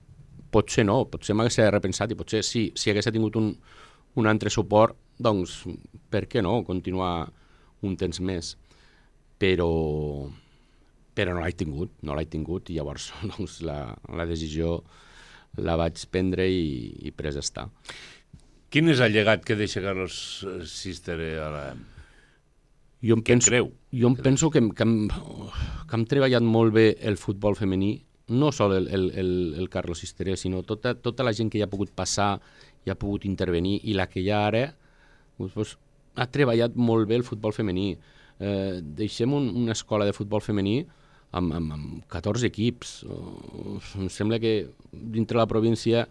Potser 0.50 0.84
no, 0.86 1.04
potser 1.10 1.36
m'hagués 1.36 1.60
repensat 1.70 2.10
i 2.10 2.18
potser 2.18 2.42
sí, 2.46 2.70
si 2.74 2.90
hagués 2.90 3.10
tingut 3.12 3.36
un, 3.38 3.52
un 4.18 4.26
altre 4.26 4.50
suport, 4.50 4.96
doncs 5.20 5.62
per 6.10 6.26
què 6.26 6.42
no 6.42 6.60
continuar 6.66 7.30
un 7.86 7.96
temps 8.00 8.20
més? 8.20 8.54
Però, 9.40 9.70
però 11.16 11.36
no 11.36 11.44
l'he 11.44 11.56
tingut, 11.56 11.92
no 12.04 12.16
l'he 12.16 12.26
tingut 12.28 12.70
i 12.70 12.78
llavors 12.78 13.10
doncs, 13.32 13.60
la, 13.66 13.82
la 14.16 14.26
decisió 14.28 14.80
la 15.58 15.76
vaig 15.80 16.02
prendre 16.10 16.46
i, 16.46 16.90
i 17.06 17.12
pres 17.14 17.38
està. 17.40 17.68
Quin 18.70 18.86
és 18.92 19.00
el 19.02 19.10
llegat 19.10 19.42
que 19.42 19.56
deixa 19.58 19.82
Carlos 19.82 20.14
Sistere 20.70 21.32
a 21.42 21.48
la... 21.50 21.64
Jo 23.02 23.16
em 23.16 23.22
penso, 23.24 23.48
creu? 23.48 23.70
Jo 23.96 24.10
em 24.12 24.16
penso 24.20 24.50
que, 24.52 24.60
que, 24.76 24.84
hem, 24.84 25.08
que 25.08 25.96
hem 25.96 26.04
treballat 26.06 26.44
molt 26.44 26.74
bé 26.76 26.84
el 27.08 27.16
futbol 27.18 27.56
femení, 27.58 27.94
no 28.30 28.52
sol 28.54 28.76
el, 28.76 28.88
el, 28.88 29.10
el, 29.18 29.30
el 29.58 29.68
Carlos 29.68 30.00
Sisteré, 30.02 30.36
sinó 30.36 30.62
tota, 30.62 30.94
tota 30.94 31.26
la 31.26 31.34
gent 31.36 31.50
que 31.50 31.60
hi 31.60 31.64
ha 31.66 31.70
pogut 31.70 31.92
passar, 31.94 32.38
hi 32.86 32.92
ha 32.92 32.98
pogut 32.98 33.26
intervenir, 33.28 33.80
i 33.84 33.96
la 33.98 34.08
que 34.10 34.24
ha 34.30 34.44
ara, 34.46 34.64
doncs, 35.38 35.54
doncs, 35.56 35.76
ha 36.20 36.26
treballat 36.30 36.74
molt 36.76 37.08
bé 37.08 37.18
el 37.20 37.26
futbol 37.26 37.54
femení. 37.54 37.92
Eh, 38.40 38.80
deixem 38.82 39.32
un, 39.36 39.50
una 39.62 39.76
escola 39.76 40.06
de 40.08 40.14
futbol 40.16 40.42
femení 40.44 40.80
amb, 41.36 41.54
amb, 41.54 41.74
amb 41.76 42.06
14 42.10 42.48
equips. 42.50 42.94
Uh, 43.04 43.78
em 44.00 44.08
sembla 44.12 44.40
que 44.42 44.54
dintre 44.90 45.38
la 45.38 45.48
província 45.50 46.06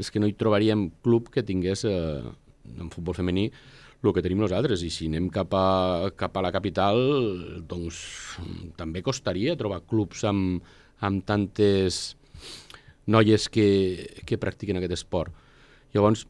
és 0.00 0.10
que 0.10 0.22
no 0.22 0.26
hi 0.26 0.36
trobaríem 0.38 0.88
club 1.04 1.28
que 1.30 1.44
tingués 1.46 1.84
eh, 1.86 2.22
en 2.80 2.90
futbol 2.90 3.14
femení 3.14 3.50
el 4.04 4.12
que 4.12 4.20
tenim 4.20 4.42
nosaltres, 4.42 4.82
i 4.84 4.90
si 4.92 5.06
anem 5.08 5.30
cap 5.32 5.54
a, 5.56 6.10
cap 6.18 6.34
a 6.36 6.42
la 6.44 6.50
capital, 6.52 6.98
doncs 7.64 8.02
també 8.76 9.00
costaria 9.00 9.54
trobar 9.56 9.80
clubs 9.88 10.26
amb, 10.28 10.66
amb 11.00 11.24
tantes 11.26 12.16
noies 13.06 13.48
que, 13.52 14.22
que 14.24 14.38
practiquen 14.40 14.78
aquest 14.78 14.94
esport. 14.96 15.32
Llavors, 15.94 16.24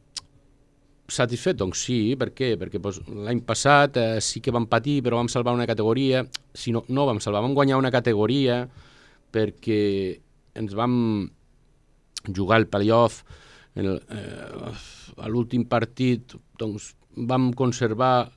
satisfet? 1.08 1.58
Doncs 1.60 1.84
sí, 1.86 1.98
per 2.18 2.32
què? 2.36 2.54
Perquè 2.60 2.80
doncs, 2.82 3.02
l'any 3.26 3.42
passat 3.46 3.98
eh, 4.00 4.08
sí 4.24 4.42
que 4.44 4.54
vam 4.54 4.66
patir, 4.70 5.00
però 5.04 5.20
vam 5.20 5.30
salvar 5.32 5.54
una 5.56 5.68
categoria. 5.68 6.24
Si 6.54 6.72
no, 6.74 6.84
no 6.88 7.06
vam 7.08 7.20
salvar, 7.22 7.44
vam 7.44 7.56
guanyar 7.56 7.80
una 7.80 7.92
categoria 7.94 8.64
perquè 9.34 9.80
ens 10.54 10.74
vam 10.78 10.94
jugar 12.30 12.60
el 12.62 12.68
playoff 12.70 13.24
en 13.74 13.90
el, 13.90 13.98
eh, 14.14 14.72
a 15.18 15.28
l'últim 15.28 15.66
partit 15.68 16.36
doncs, 16.58 16.94
vam 17.14 17.50
conservar 17.58 18.30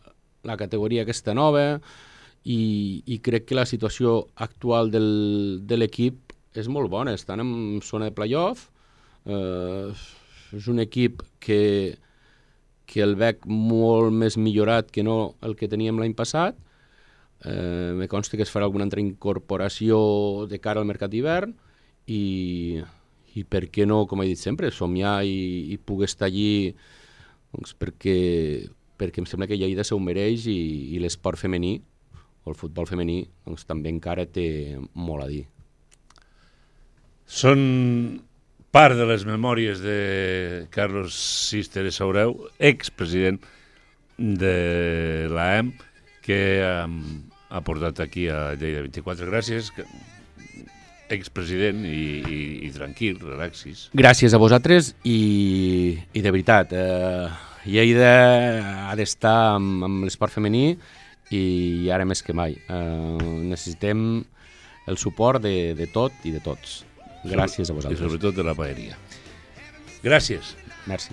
la 0.47 0.57
categoria 0.57 1.05
aquesta 1.05 1.35
nova 1.37 1.77
i, 2.47 3.03
i 3.05 3.19
crec 3.19 3.49
que 3.49 3.57
la 3.57 3.67
situació 3.67 4.21
actual 4.35 4.91
del, 4.93 5.07
de 5.67 5.77
l'equip 5.77 6.35
és 6.57 6.69
molt 6.71 6.89
bona, 6.89 7.13
estan 7.13 7.43
en 7.43 7.81
zona 7.83 8.07
de 8.07 8.15
playoff, 8.15 8.69
eh, 9.27 9.91
és 10.55 10.67
un 10.71 10.79
equip 10.79 11.21
que, 11.43 11.97
que 12.87 13.03
el 13.03 13.17
veig 13.19 13.43
molt 13.51 14.15
més 14.15 14.39
millorat 14.39 14.89
que 14.95 15.03
no 15.03 15.35
el 15.43 15.57
que 15.59 15.67
teníem 15.67 15.99
l'any 15.99 16.15
passat, 16.17 16.55
eh, 17.43 17.91
me 17.99 18.07
consta 18.07 18.39
que 18.39 18.47
es 18.47 18.53
farà 18.53 18.65
alguna 18.69 18.87
altra 18.87 19.03
incorporació 19.03 20.47
de 20.47 20.61
cara 20.63 20.79
al 20.81 20.87
mercat 20.87 21.11
d'hivern 21.11 21.51
i, 22.07 22.79
i 23.35 23.43
per 23.43 23.67
què 23.67 23.85
no, 23.85 24.05
com 24.07 24.23
he 24.23 24.29
dit 24.31 24.39
sempre, 24.39 24.71
somiar 24.71 25.19
i, 25.27 25.67
i 25.75 25.77
poder 25.77 26.07
estar 26.07 26.31
allí 26.31 26.71
doncs 27.51 27.75
perquè, 27.75 28.17
perquè 28.97 29.21
em 29.21 29.27
sembla 29.27 29.51
que 29.51 29.59
Lleida 29.59 29.83
se 29.83 29.95
ho 29.95 29.99
mereix 29.99 30.47
i, 30.47 30.57
i 30.95 31.03
l'esport 31.03 31.43
femení 31.43 31.75
el 32.49 32.57
futbol 32.59 32.87
femení 32.89 33.21
doncs, 33.45 33.65
també 33.67 33.91
encara 33.93 34.27
té 34.29 34.77
molt 34.93 35.25
a 35.25 35.29
dir. 35.29 35.43
Són 37.27 37.59
part 38.71 38.95
de 38.95 39.07
les 39.09 39.25
memòries 39.27 39.81
de 39.83 39.99
Carlos 40.71 41.15
Sister 41.15 41.87
Saureu, 41.91 42.37
expresident 42.59 43.39
de 44.17 45.27
l'AEM, 45.31 45.73
que 46.23 46.39
ha 46.67 47.61
portat 47.63 47.99
aquí 48.03 48.27
a 48.27 48.53
Lleida 48.59 48.83
24. 48.85 49.27
Gràcies, 49.31 49.71
expresident 51.09 51.85
i, 51.87 52.03
i, 52.19 52.39
i 52.67 52.71
tranquil, 52.75 53.19
relaxis. 53.23 53.87
Gràcies 53.95 54.35
a 54.35 54.41
vosaltres 54.41 54.93
i, 55.07 55.97
i 56.11 56.23
de 56.23 56.33
veritat, 56.33 56.73
eh, 56.75 57.27
Lleida 57.67 58.11
ha 58.87 58.95
d'estar 58.99 59.37
amb, 59.55 59.83
amb 59.87 60.07
l'esport 60.07 60.35
femení 60.35 60.77
i 61.35 61.89
ara 61.93 62.05
més 62.07 62.21
que 62.23 62.33
mai. 62.33 62.55
Eh, 62.69 63.17
necessitem 63.51 64.23
el 64.87 64.97
suport 64.97 65.41
de, 65.43 65.73
de 65.75 65.87
tot 65.91 66.13
i 66.23 66.31
de 66.31 66.39
tots. 66.43 66.83
Gràcies 67.27 67.67
a 67.69 67.73
I 67.73 67.75
vosaltres. 67.75 67.99
sobretot 68.05 68.35
de 68.37 68.43
la 68.47 68.55
paeria. 68.55 68.97
Gràcies. 70.03 70.55
Merci. 70.87 71.11